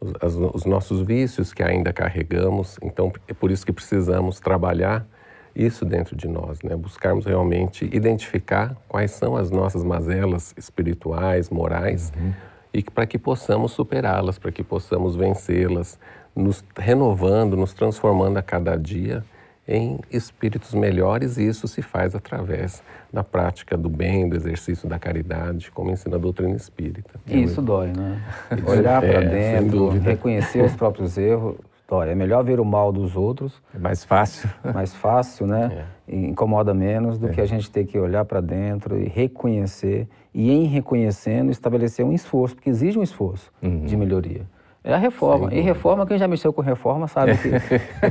os, 0.00 0.36
os 0.54 0.64
nossos 0.64 1.02
vícios 1.02 1.52
que 1.52 1.62
ainda 1.62 1.92
carregamos. 1.92 2.78
Então, 2.82 3.12
é 3.26 3.34
por 3.34 3.50
isso 3.50 3.66
que 3.66 3.72
precisamos 3.72 4.40
trabalhar 4.40 5.06
isso 5.54 5.84
dentro 5.84 6.16
de 6.16 6.28
nós, 6.28 6.62
né? 6.62 6.76
buscarmos 6.76 7.26
realmente 7.26 7.84
identificar 7.92 8.76
quais 8.88 9.10
são 9.10 9.36
as 9.36 9.50
nossas 9.50 9.84
mazelas 9.84 10.54
espirituais, 10.56 11.50
morais. 11.50 12.12
Uhum 12.16 12.32
e 12.72 12.82
para 12.82 13.06
que 13.06 13.18
possamos 13.18 13.72
superá-las, 13.72 14.38
para 14.38 14.52
que 14.52 14.62
possamos 14.62 15.16
vencê-las, 15.16 15.98
nos 16.34 16.64
renovando, 16.76 17.56
nos 17.56 17.72
transformando 17.72 18.36
a 18.38 18.42
cada 18.42 18.76
dia 18.76 19.24
em 19.68 19.98
espíritos 20.10 20.72
melhores 20.72 21.36
e 21.36 21.46
isso 21.46 21.68
se 21.68 21.82
faz 21.82 22.14
através 22.14 22.82
da 23.12 23.22
prática 23.22 23.76
do 23.76 23.90
bem, 23.90 24.26
do 24.26 24.34
exercício 24.34 24.88
da 24.88 24.98
caridade, 24.98 25.70
como 25.70 25.90
ensina 25.90 26.16
a 26.16 26.18
doutrina 26.18 26.56
espírita. 26.56 27.20
E 27.26 27.42
isso 27.42 27.60
dói, 27.60 27.88
né? 27.88 28.22
Olhar 28.66 29.02
para 29.02 29.22
é, 29.22 29.60
dentro, 29.60 29.90
reconhecer 29.90 30.64
os 30.64 30.74
próprios 30.74 31.18
erros, 31.18 31.56
dói. 31.86 32.08
É 32.08 32.14
melhor 32.14 32.42
ver 32.42 32.60
o 32.60 32.64
mal 32.64 32.90
dos 32.90 33.14
outros. 33.14 33.60
É 33.74 33.78
mais 33.78 34.04
fácil. 34.04 34.48
Mais 34.72 34.94
fácil, 34.94 35.46
né? 35.46 35.86
É. 36.08 36.16
Incomoda 36.16 36.72
menos 36.72 37.18
do 37.18 37.28
é. 37.28 37.30
que 37.30 37.40
a 37.40 37.46
gente 37.46 37.70
ter 37.70 37.84
que 37.84 37.98
olhar 37.98 38.24
para 38.24 38.40
dentro 38.40 38.98
e 38.98 39.06
reconhecer 39.06 40.08
e 40.32 40.50
em 40.50 40.64
reconhecendo 40.64 41.50
estabelecer 41.50 42.04
um 42.06 42.12
esforço, 42.12 42.54
porque 42.54 42.70
exige 42.70 42.98
um 42.98 43.02
esforço 43.02 43.52
uhum. 43.62 43.84
de 43.84 43.96
melhoria. 43.96 44.46
É 44.88 44.94
a 44.94 44.96
reforma. 44.96 45.52
E 45.52 45.60
reforma, 45.60 46.06
quem 46.06 46.16
já 46.16 46.26
mexeu 46.26 46.50
com 46.50 46.62
reforma 46.62 47.06
sabe 47.06 47.36
que 47.36 47.50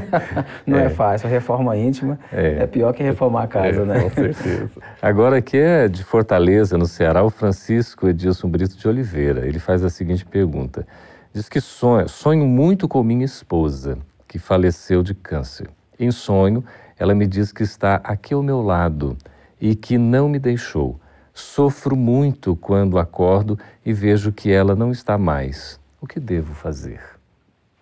não 0.63 0.78
é. 0.78 0.86
é. 0.86 0.90
fácil. 0.90 1.28
A 1.28 1.32
reforma 1.32 1.76
íntima 1.76 2.20
é. 2.32 2.60
é. 2.60 2.68
pior 2.68 2.94
que 2.94 3.02
reformar 3.02 3.46
a 3.46 3.48
casa, 3.48 3.82
é, 3.82 3.86
né? 3.86 4.00
Com 4.02 4.12
certeza. 4.12 4.70
Agora 5.02 5.38
aqui 5.38 5.58
é 5.58 5.88
de 5.88 6.04
Fortaleza, 6.04 6.78
no 6.78 6.86
Ceará, 6.86 7.24
o 7.24 7.32
Francisco 7.32 8.08
Edilson 8.08 8.48
Brito 8.48 8.78
de 8.78 8.88
Oliveira. 8.88 9.48
Ele 9.48 9.58
faz 9.58 9.84
a 9.84 9.90
seguinte 9.90 10.24
pergunta. 10.24 10.86
Diz 11.34 11.50
que 11.50 11.60
sonha, 11.60 12.08
sonho 12.08 12.46
muito 12.46 12.88
com 12.88 13.02
minha 13.02 13.26
esposa, 13.26 13.98
que 14.28 14.38
faleceu 14.38 15.02
de 15.02 15.16
câncer. 15.16 15.72
Em 16.00 16.12
sonho, 16.12 16.63
ela 17.00 17.16
me 17.16 17.26
diz 17.26 17.52
que 17.52 17.63
está 17.63 17.96
aqui 18.04 18.36
ao 18.36 18.44
meu 18.44 18.62
lado 18.62 19.18
e 19.60 19.74
que 19.74 19.98
não 19.98 20.30
me 20.30 20.38
deixou. 20.38 21.00
Sofro 21.34 21.96
muito 21.96 22.56
quando 22.56 23.00
acordo 23.00 23.58
e 23.84 23.92
vejo 23.92 24.32
que 24.32 24.52
ela 24.52 24.76
não 24.76 24.92
está 24.92 25.18
mais. 25.18 25.80
O 26.00 26.06
que 26.06 26.20
devo 26.20 26.54
fazer? 26.54 27.02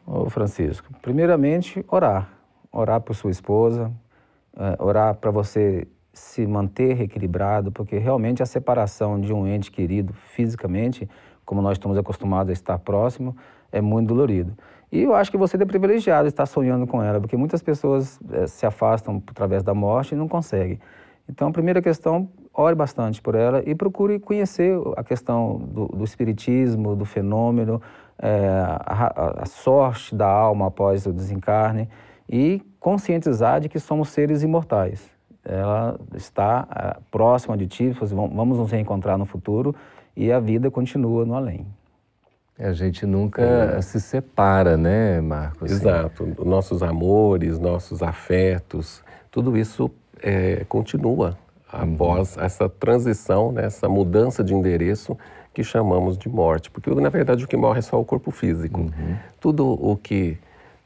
Ô 0.08 0.30
Francisco, 0.30 0.88
primeiramente, 1.02 1.84
orar. 1.90 2.30
Orar 2.72 3.02
por 3.02 3.14
sua 3.14 3.32
esposa, 3.32 3.92
é, 4.56 4.82
orar 4.82 5.16
para 5.16 5.32
você 5.32 5.86
se 6.14 6.48
manter 6.48 7.02
equilibrado, 7.02 7.74
porque 7.74 7.98
realmente 7.98 8.42
a 8.42 8.46
separação 8.46 9.20
de 9.20 9.34
um 9.34 9.46
ente 9.46 9.70
querido 9.70 10.14
fisicamente, 10.14 11.10
como 11.46 11.62
nós 11.62 11.74
estamos 11.74 11.98
acostumados 11.98 12.50
a 12.52 12.54
estar 12.54 12.80
próximo, 12.80 13.36
é 13.70 13.82
muito 13.82 14.08
dolorido. 14.08 14.54
E 14.90 15.04
eu 15.04 15.14
acho 15.14 15.30
que 15.30 15.38
você 15.38 15.58
é 15.58 15.66
privilegiado 15.66 16.26
estar 16.28 16.46
sonhando 16.46 16.88
com 16.88 17.04
ela, 17.04 17.20
porque 17.20 17.36
muitas 17.36 17.62
pessoas 17.62 18.18
é, 18.32 18.48
se 18.48 18.66
afastam 18.66 19.22
através 19.28 19.62
da 19.62 19.74
morte 19.74 20.14
e 20.14 20.18
não 20.18 20.28
conseguem. 20.28 20.80
Então, 21.28 21.50
a 21.50 21.52
primeira 21.52 21.82
questão, 21.82 22.30
ore 22.54 22.76
bastante 22.76 23.22
por 23.22 23.36
ela 23.36 23.62
e 23.66 23.76
procure 23.76 24.20
conhecer 24.20 24.78
a 24.96 25.04
questão 25.04 25.58
do, 25.58 25.88
do 25.88 26.04
espiritismo, 26.04 26.96
do 26.96 27.04
fenômeno, 27.04 27.82
é, 28.20 28.48
a, 28.86 29.42
a, 29.44 29.46
sorte 29.46 30.16
da 30.16 30.28
alma 30.28 30.68
após 30.68 31.06
o 31.06 31.14
desencarne 31.14 31.90
e 32.30 32.62
conscientizar 32.80 33.60
de 33.60 33.70
que 33.70 33.80
somos 33.80 34.10
seres 34.10 34.44
imortais. 34.44 35.10
Ela 35.44 36.00
está 36.16 36.68
é, 36.76 37.02
próxima 37.12 37.56
de 37.58 37.68
ti, 37.68 37.90
vamos 37.90 38.58
nos 38.58 38.72
reencontrar 38.72 39.18
no 39.18 39.26
futuro 39.26 39.76
e 40.16 40.32
a 40.32 40.40
vida 40.40 40.72
continua 40.72 41.26
no 41.26 41.36
além. 41.36 41.66
A 42.58 42.72
gente 42.72 43.06
nunca 43.06 43.42
é. 43.42 43.82
se 43.82 44.00
separa, 44.00 44.78
né, 44.78 45.20
Marcos? 45.20 45.70
Exato. 45.72 46.26
Nossos 46.46 46.82
amores, 46.82 47.60
nossos 47.60 48.02
afetos, 48.02 49.04
tudo 49.30 49.58
isso 49.58 49.92
é, 50.24 50.64
continua 50.70 51.38
após 51.72 52.38
uhum. 52.38 52.44
essa 52.44 52.70
transição, 52.70 53.52
né, 53.52 53.66
essa 53.66 53.90
mudança 53.90 54.42
de 54.42 54.54
endereço 54.54 55.18
que 55.56 55.64
chamamos 55.64 56.18
de 56.18 56.30
morte. 56.30 56.70
Porque, 56.70 56.94
na 56.94 57.10
verdade, 57.10 57.44
o 57.44 57.48
que 57.48 57.58
morre 57.58 57.80
é 57.80 57.82
só 57.82 58.00
o 58.00 58.06
corpo 58.06 58.30
físico. 58.30 58.82
Uhum. 58.82 59.16
Tudo 59.40 59.66
o 59.66 59.96
que 59.96 60.38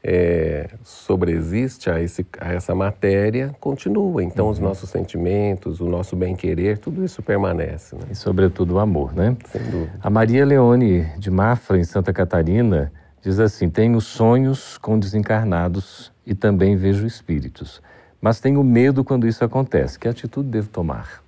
é, 0.02 0.70
sobreexiste 0.82 1.90
a, 1.90 2.00
esse, 2.00 2.24
a, 2.40 2.52
essa 2.52 2.74
matéria 2.74 3.54
continua. 3.60 4.22
Então, 4.22 4.46
uhum. 4.46 4.52
os 4.52 4.58
nossos 4.58 4.88
sentimentos, 4.88 5.80
o 5.80 5.88
nosso 5.88 6.16
bem-querer, 6.16 6.78
tudo 6.78 7.04
isso 7.04 7.22
permanece. 7.22 7.96
Né? 7.96 8.02
E, 8.12 8.14
sobretudo, 8.14 8.76
o 8.76 8.78
amor, 8.78 9.12
né? 9.12 9.36
Sem 9.46 9.62
dúvida. 9.62 9.92
A 10.00 10.08
Maria 10.08 10.46
Leone 10.46 11.02
de 11.18 11.30
Mafra, 11.30 11.76
em 11.76 11.84
Santa 11.84 12.12
Catarina, 12.12 12.90
diz 13.20 13.38
assim: 13.38 13.68
Tenho 13.68 14.00
sonhos 14.00 14.78
com 14.78 14.98
desencarnados 14.98 16.12
e 16.24 16.34
também 16.34 16.76
vejo 16.76 17.06
espíritos 17.06 17.82
mas 18.20 18.38
tenho 18.38 18.62
medo 18.62 19.02
quando 19.02 19.26
isso 19.26 19.44
acontece. 19.44 19.98
Que 19.98 20.06
atitude 20.06 20.48
devo 20.48 20.68
tomar? 20.68 21.22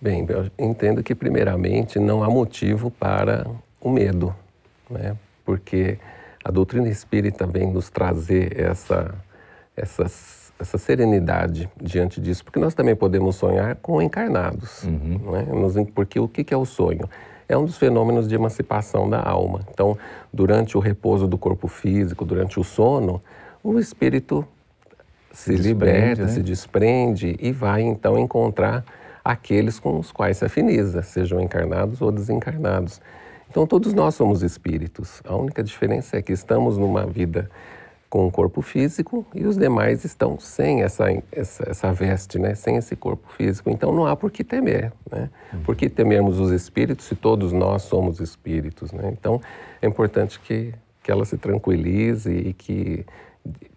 Bem, 0.00 0.24
eu 0.28 0.48
entendo 0.56 1.02
que, 1.02 1.14
primeiramente, 1.14 1.98
não 1.98 2.22
há 2.22 2.30
motivo 2.30 2.90
para 2.90 3.46
o 3.80 3.90
medo, 3.90 4.34
né? 4.88 5.16
porque 5.44 5.98
a 6.44 6.52
doutrina 6.52 6.88
espírita 6.88 7.46
vem 7.46 7.72
nos 7.72 7.90
trazer 7.90 8.60
essa, 8.60 9.12
essa, 9.76 10.04
essa 10.58 10.78
serenidade 10.78 11.68
diante 11.82 12.20
disso, 12.20 12.44
porque 12.44 12.60
nós 12.60 12.74
também 12.74 12.94
podemos 12.94 13.34
sonhar 13.36 13.74
com 13.76 14.00
encarnados. 14.00 14.84
Uhum. 14.84 15.20
Não 15.24 15.36
é? 15.36 15.84
Porque 15.92 16.20
o 16.20 16.28
que 16.28 16.54
é 16.54 16.56
o 16.56 16.64
sonho? 16.64 17.08
É 17.48 17.56
um 17.56 17.64
dos 17.64 17.76
fenômenos 17.76 18.28
de 18.28 18.34
emancipação 18.34 19.10
da 19.10 19.20
alma. 19.20 19.60
Então, 19.72 19.98
durante 20.32 20.76
o 20.76 20.80
repouso 20.80 21.26
do 21.26 21.38
corpo 21.38 21.66
físico, 21.66 22.24
durante 22.24 22.60
o 22.60 22.64
sono, 22.64 23.20
o 23.64 23.78
espírito 23.80 24.46
se, 25.32 25.56
se 25.56 25.62
liberta, 25.62 26.22
né? 26.22 26.28
se 26.28 26.42
desprende 26.42 27.36
e 27.40 27.50
vai 27.50 27.82
então 27.82 28.18
encontrar 28.18 28.84
aqueles 29.28 29.78
com 29.78 29.98
os 29.98 30.10
quais 30.10 30.38
se 30.38 30.46
afiniza, 30.46 31.02
sejam 31.02 31.38
encarnados 31.38 32.00
ou 32.00 32.10
desencarnados. 32.10 32.98
Então 33.50 33.66
todos 33.66 33.92
nós 33.92 34.14
somos 34.14 34.42
espíritos. 34.42 35.20
A 35.22 35.36
única 35.36 35.62
diferença 35.62 36.16
é 36.16 36.22
que 36.22 36.32
estamos 36.32 36.78
numa 36.78 37.04
vida 37.04 37.50
com 38.08 38.26
um 38.26 38.30
corpo 38.30 38.62
físico 38.62 39.26
e 39.34 39.44
os 39.44 39.58
demais 39.58 40.02
estão 40.02 40.40
sem 40.40 40.82
essa, 40.82 41.04
essa, 41.30 41.68
essa, 41.68 41.92
veste, 41.92 42.38
né? 42.38 42.54
sem 42.54 42.76
esse 42.76 42.96
corpo 42.96 43.30
físico. 43.36 43.68
Então 43.68 43.92
não 43.92 44.06
há 44.06 44.16
por 44.16 44.30
que 44.30 44.42
temer. 44.42 44.94
Né? 45.12 45.28
Uhum. 45.52 45.60
Por 45.60 45.76
que 45.76 45.90
temermos 45.90 46.40
os 46.40 46.50
espíritos 46.50 47.04
se 47.04 47.14
todos 47.14 47.52
nós 47.52 47.82
somos 47.82 48.20
espíritos? 48.20 48.92
Né? 48.92 49.10
Então 49.12 49.42
é 49.82 49.86
importante 49.86 50.40
que, 50.40 50.72
que 51.02 51.10
ela 51.10 51.26
se 51.26 51.36
tranquilize 51.36 52.32
e 52.32 52.54
que 52.54 53.04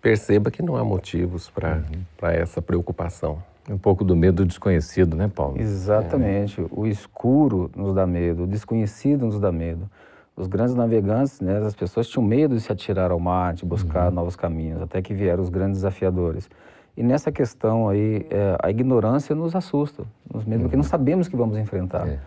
perceba 0.01 0.49
que 0.49 0.63
não 0.63 0.77
há 0.77 0.83
motivos 0.85 1.49
para 1.49 1.75
uhum. 1.75 2.29
essa 2.29 2.61
preocupação. 2.61 3.50
Um 3.71 3.77
pouco 3.77 4.03
do 4.03 4.15
medo 4.15 4.45
desconhecido, 4.45 5.15
né, 5.15 5.29
Paulo? 5.33 5.59
Exatamente. 5.59 6.61
É. 6.61 6.65
O 6.71 6.85
escuro 6.85 7.71
nos 7.75 7.93
dá 7.93 8.05
medo, 8.05 8.43
o 8.43 8.47
desconhecido 8.47 9.25
nos 9.25 9.39
dá 9.39 9.51
medo. 9.51 9.89
Os 10.35 10.47
grandes 10.47 10.75
navegantes, 10.75 11.39
né, 11.39 11.57
as 11.59 11.75
pessoas 11.75 12.07
tinham 12.07 12.25
medo 12.25 12.55
de 12.55 12.61
se 12.61 12.71
atirar 12.71 13.11
ao 13.11 13.19
mar, 13.19 13.53
de 13.53 13.65
buscar 13.65 14.09
uhum. 14.09 14.15
novos 14.15 14.35
caminhos, 14.35 14.81
até 14.81 15.01
que 15.01 15.13
vieram 15.13 15.41
os 15.43 15.49
grandes 15.49 15.77
desafiadores. 15.77 16.49
E 16.95 17.03
nessa 17.03 17.31
questão 17.31 17.87
aí, 17.87 18.25
é, 18.29 18.57
a 18.61 18.69
ignorância 18.69 19.35
nos 19.35 19.55
assusta, 19.55 20.03
nos 20.33 20.45
medo, 20.45 20.57
uhum. 20.57 20.63
porque 20.63 20.75
não 20.75 20.83
sabemos 20.83 21.27
o 21.27 21.29
que 21.29 21.35
vamos 21.35 21.57
enfrentar. 21.57 22.07
É. 22.07 22.19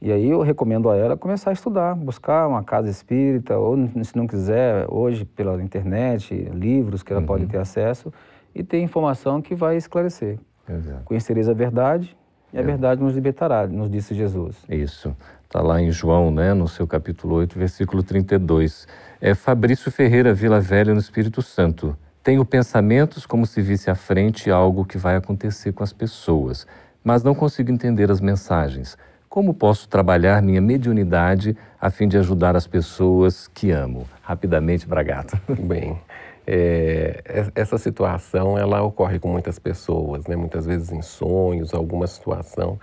E 0.00 0.10
aí 0.10 0.28
eu 0.28 0.42
recomendo 0.42 0.90
a 0.90 0.96
ela 0.96 1.16
começar 1.16 1.50
a 1.50 1.52
estudar, 1.52 1.94
buscar 1.94 2.48
uma 2.48 2.62
casa 2.64 2.90
espírita, 2.90 3.56
ou 3.56 3.76
se 4.02 4.16
não 4.16 4.26
quiser, 4.26 4.84
hoje 4.88 5.24
pela 5.24 5.62
internet, 5.62 6.34
livros 6.52 7.02
que 7.02 7.12
ela 7.12 7.20
uhum. 7.20 7.26
pode 7.26 7.46
ter 7.46 7.58
acesso, 7.58 8.12
e 8.54 8.62
ter 8.62 8.80
informação 8.80 9.40
que 9.40 9.54
vai 9.54 9.76
esclarecer. 9.76 10.38
Exato. 10.68 11.02
Conhecereis 11.04 11.48
a 11.48 11.52
verdade 11.52 12.16
e 12.52 12.58
a 12.58 12.60
é. 12.60 12.64
verdade 12.64 13.02
nos 13.02 13.14
libertará, 13.14 13.66
nos 13.66 13.90
disse 13.90 14.14
Jesus. 14.14 14.56
Isso. 14.68 15.16
Está 15.44 15.60
lá 15.60 15.80
em 15.80 15.90
João, 15.90 16.30
né, 16.30 16.54
no 16.54 16.66
seu 16.66 16.86
capítulo 16.86 17.34
8, 17.36 17.58
versículo 17.58 18.02
32. 18.02 18.86
É 19.20 19.34
Fabrício 19.34 19.90
Ferreira 19.90 20.32
Vila 20.32 20.60
Velha 20.60 20.94
no 20.94 21.00
Espírito 21.00 21.42
Santo. 21.42 21.96
Tenho 22.22 22.44
pensamentos 22.44 23.26
como 23.26 23.44
se 23.44 23.60
visse 23.60 23.90
à 23.90 23.94
frente 23.94 24.50
algo 24.50 24.84
que 24.84 24.96
vai 24.96 25.16
acontecer 25.16 25.72
com 25.72 25.82
as 25.82 25.92
pessoas, 25.92 26.66
mas 27.02 27.22
não 27.22 27.34
consigo 27.34 27.70
entender 27.70 28.10
as 28.10 28.20
mensagens. 28.20 28.96
Como 29.28 29.54
posso 29.54 29.88
trabalhar 29.88 30.42
minha 30.42 30.60
mediunidade 30.60 31.56
a 31.80 31.90
fim 31.90 32.06
de 32.06 32.18
ajudar 32.18 32.54
as 32.54 32.66
pessoas 32.66 33.48
que 33.48 33.70
amo? 33.70 34.06
Rapidamente, 34.22 34.86
Bragato. 34.86 35.36
Bem, 35.58 35.98
é, 36.46 37.50
essa 37.54 37.78
situação 37.78 38.58
ela 38.58 38.82
ocorre 38.82 39.18
com 39.18 39.28
muitas 39.28 39.58
pessoas, 39.58 40.26
né? 40.26 40.36
muitas 40.36 40.66
vezes 40.66 40.90
em 40.90 41.02
sonhos, 41.02 41.72
alguma 41.72 42.06
situação, 42.06 42.78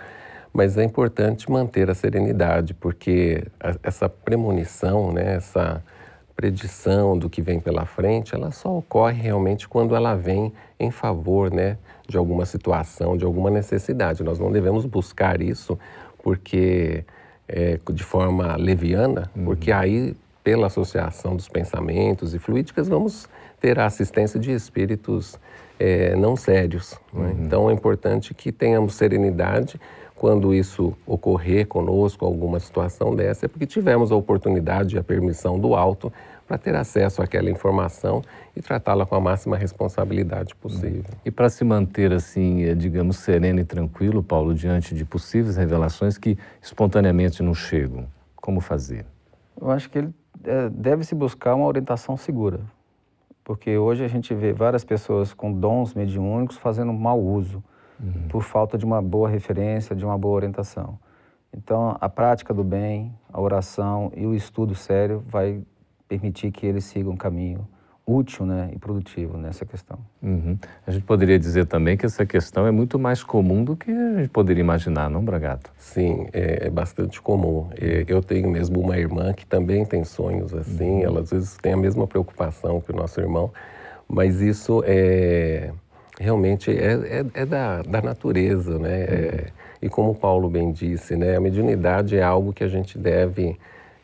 mas 0.53 0.77
é 0.77 0.83
importante 0.83 1.51
manter 1.51 1.89
a 1.89 1.93
serenidade, 1.93 2.73
porque 2.73 3.43
essa 3.83 4.09
premonição, 4.09 5.11
né? 5.11 5.35
essa 5.35 5.83
predição 6.39 7.17
do 7.17 7.29
que 7.29 7.41
vem 7.41 7.59
pela 7.59 7.85
frente, 7.85 8.33
ela 8.33 8.49
só 8.49 8.77
ocorre 8.77 9.21
realmente 9.21 9.67
quando 9.67 9.93
ela 9.93 10.15
vem 10.15 10.53
em 10.79 10.89
favor, 10.89 11.51
né, 11.51 11.77
de 12.07 12.17
alguma 12.17 12.45
situação, 12.45 13.17
de 13.17 13.25
alguma 13.25 13.49
necessidade. 13.49 14.23
Nós 14.23 14.39
não 14.39 14.49
devemos 14.49 14.85
buscar 14.85 15.41
isso 15.41 15.77
porque 16.23 17.03
é, 17.45 17.77
de 17.91 18.03
forma 18.05 18.55
leviana, 18.55 19.29
uhum. 19.35 19.43
porque 19.43 19.69
aí 19.69 20.15
pela 20.41 20.67
associação 20.67 21.35
dos 21.35 21.49
pensamentos 21.49 22.33
e 22.33 22.39
fluídicas 22.39 22.87
vamos 22.87 23.27
ter 23.59 23.79
a 23.79 23.85
assistência 23.85 24.39
de 24.39 24.51
espíritos 24.51 25.39
é, 25.79 26.15
não 26.15 26.35
sérios. 26.35 26.99
Né? 27.13 27.21
Uhum. 27.21 27.45
Então 27.45 27.69
é 27.69 27.73
importante 27.73 28.33
que 28.33 28.51
tenhamos 28.51 28.95
serenidade 28.95 29.79
quando 30.15 30.53
isso 30.53 30.93
ocorrer 31.07 31.65
conosco, 31.65 32.25
alguma 32.25 32.59
situação 32.59 33.15
dessa, 33.15 33.45
é 33.45 33.47
porque 33.47 33.65
tivemos 33.65 34.11
a 34.11 34.15
oportunidade 34.15 34.97
e 34.97 34.99
a 34.99 35.03
permissão 35.03 35.57
do 35.57 35.73
alto 35.73 36.11
para 36.45 36.57
ter 36.57 36.75
acesso 36.75 37.21
àquela 37.21 37.49
informação 37.49 38.21
e 38.53 38.61
tratá-la 38.61 39.05
com 39.05 39.15
a 39.15 39.19
máxima 39.21 39.55
responsabilidade 39.55 40.53
possível. 40.55 41.05
E 41.23 41.31
para 41.31 41.47
se 41.47 41.63
manter 41.63 42.11
assim, 42.11 42.63
eh, 42.63 42.75
digamos, 42.75 43.17
sereno 43.17 43.61
e 43.61 43.63
tranquilo, 43.63 44.21
Paulo, 44.21 44.53
diante 44.53 44.93
de 44.93 45.05
possíveis 45.05 45.55
revelações 45.55 46.17
que 46.17 46.37
espontaneamente 46.61 47.41
não 47.41 47.53
chegam, 47.53 48.05
como 48.35 48.59
fazer? 48.59 49.05
Eu 49.61 49.69
acho 49.71 49.89
que 49.89 49.99
ele 49.99 50.09
é, 50.43 50.69
deve 50.69 51.03
se 51.03 51.13
buscar 51.13 51.55
uma 51.55 51.67
orientação 51.67 52.17
segura, 52.17 52.59
porque 53.49 53.75
hoje 53.79 54.05
a 54.05 54.07
gente 54.07 54.31
vê 54.35 54.53
várias 54.53 54.83
pessoas 54.83 55.33
com 55.33 55.51
dons 55.51 55.95
mediúnicos 55.95 56.55
fazendo 56.55 56.93
mau 56.93 57.19
uso 57.19 57.63
uhum. 57.99 58.27
por 58.29 58.43
falta 58.43 58.77
de 58.77 58.85
uma 58.85 59.01
boa 59.01 59.27
referência, 59.27 59.95
de 59.95 60.05
uma 60.05 60.15
boa 60.19 60.35
orientação. 60.35 60.99
Então, 61.51 61.97
a 61.99 62.07
prática 62.07 62.53
do 62.53 62.63
bem, 62.63 63.11
a 63.33 63.41
oração 63.41 64.11
e 64.15 64.23
o 64.23 64.35
estudo 64.35 64.75
sério 64.75 65.23
vai 65.27 65.63
permitir 66.07 66.51
que 66.51 66.63
eles 66.63 66.83
sigam 66.83 67.13
um 67.13 67.17
caminho 67.17 67.67
útil 68.09 68.45
né, 68.45 68.71
e 68.73 68.79
produtivo 68.79 69.37
nessa 69.37 69.65
questão. 69.65 69.99
Uhum. 70.21 70.57
A 70.87 70.91
gente 70.91 71.03
poderia 71.03 71.37
dizer 71.37 71.65
também 71.65 71.95
que 71.95 72.05
essa 72.05 72.25
questão 72.25 72.65
é 72.65 72.71
muito 72.71 72.97
mais 72.97 73.23
comum 73.23 73.63
do 73.63 73.75
que 73.75 73.91
a 73.91 74.17
gente 74.17 74.29
poderia 74.29 74.61
imaginar, 74.61 75.09
não, 75.09 75.23
Bragato? 75.23 75.71
Sim, 75.77 76.27
é, 76.33 76.67
é 76.67 76.69
bastante 76.69 77.21
comum. 77.21 77.69
É, 77.79 78.05
eu 78.07 78.21
tenho 78.23 78.49
mesmo 78.49 78.79
uma 78.79 78.97
irmã 78.97 79.31
que 79.33 79.45
também 79.45 79.85
tem 79.85 80.03
sonhos 80.03 80.53
assim, 80.53 80.89
uhum. 80.89 81.03
ela 81.03 81.19
às 81.21 81.29
vezes 81.29 81.57
tem 81.57 81.73
a 81.73 81.77
mesma 81.77 82.07
preocupação 82.07 82.81
que 82.81 82.91
o 82.91 82.95
nosso 82.95 83.19
irmão, 83.19 83.51
mas 84.07 84.41
isso 84.41 84.83
é 84.85 85.71
realmente 86.19 86.69
é, 86.69 86.93
é, 86.93 87.25
é 87.33 87.45
da, 87.45 87.81
da 87.81 88.01
natureza, 88.01 88.77
né? 88.77 89.01
É, 89.03 89.45
e 89.81 89.87
como 89.87 90.13
Paulo 90.13 90.49
bem 90.49 90.73
disse, 90.73 91.15
né, 91.15 91.37
a 91.37 91.39
mediunidade 91.39 92.17
é 92.17 92.21
algo 92.21 92.51
que 92.51 92.65
a 92.65 92.67
gente 92.67 92.97
deve 92.97 93.57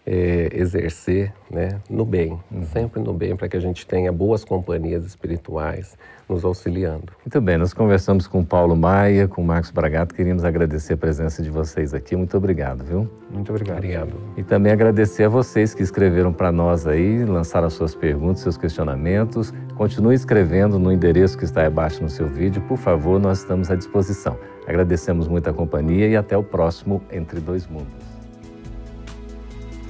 é, 0.06 0.50
exercer 0.54 1.34
né, 1.50 1.80
no 1.90 2.06
bem, 2.06 2.40
uhum. 2.52 2.64
sempre 2.66 3.02
no 3.02 3.14
bem, 3.14 3.36
para 3.36 3.50
que 3.50 3.58
a 3.58 3.60
gente 3.60 3.88
tenha 3.88 4.12
boas 4.12 4.44
companhias 4.44 5.06
espirituais 5.06 5.98
nos 6.30 6.44
auxiliando. 6.44 7.14
Muito 7.24 7.42
bem, 7.42 7.58
nós 7.58 7.74
conversamos 7.74 8.28
com 8.28 8.44
Paulo 8.44 8.76
Maia, 8.76 9.28
com 9.28 9.44
Marcos 9.44 9.72
Bragato, 9.72 10.14
queríamos 10.14 10.44
agradecer 10.44 10.94
a 10.94 10.98
presença 10.98 11.42
de 11.42 11.50
vocês 11.50 11.94
aqui, 11.94 12.16
muito 12.16 12.36
obrigado, 12.38 12.84
viu? 12.84 13.10
Muito 13.32 13.52
obrigado. 13.52 13.78
Obrigado. 13.78 14.14
E 14.38 14.44
também 14.44 14.72
agradecer 14.72 15.24
a 15.24 15.30
vocês 15.30 15.74
que 15.74 15.84
escreveram 15.84 16.32
para 16.32 16.52
nós 16.52 16.86
aí, 16.86 17.26
lançaram 17.26 17.68
as 17.68 17.74
suas 17.74 17.96
perguntas, 17.96 18.42
seus 18.42 18.58
questionamentos. 18.58 19.54
Continue 19.76 20.16
escrevendo 20.16 20.80
no 20.80 20.92
endereço 20.92 21.38
que 21.38 21.44
está 21.44 21.66
abaixo 21.66 22.02
no 22.02 22.10
seu 22.10 22.28
vídeo, 22.28 22.62
por 22.64 22.78
favor, 22.78 23.20
nós 23.20 23.40
estamos 23.40 23.70
à 23.70 23.76
disposição. 23.76 24.38
Agradecemos 24.68 25.28
muito 25.28 25.50
a 25.50 25.54
companhia 25.54 26.08
e 26.08 26.16
até 26.16 26.38
o 26.38 26.44
próximo 26.44 27.04
Entre 27.12 27.40
Dois 27.40 27.68
Mundos. 27.68 28.15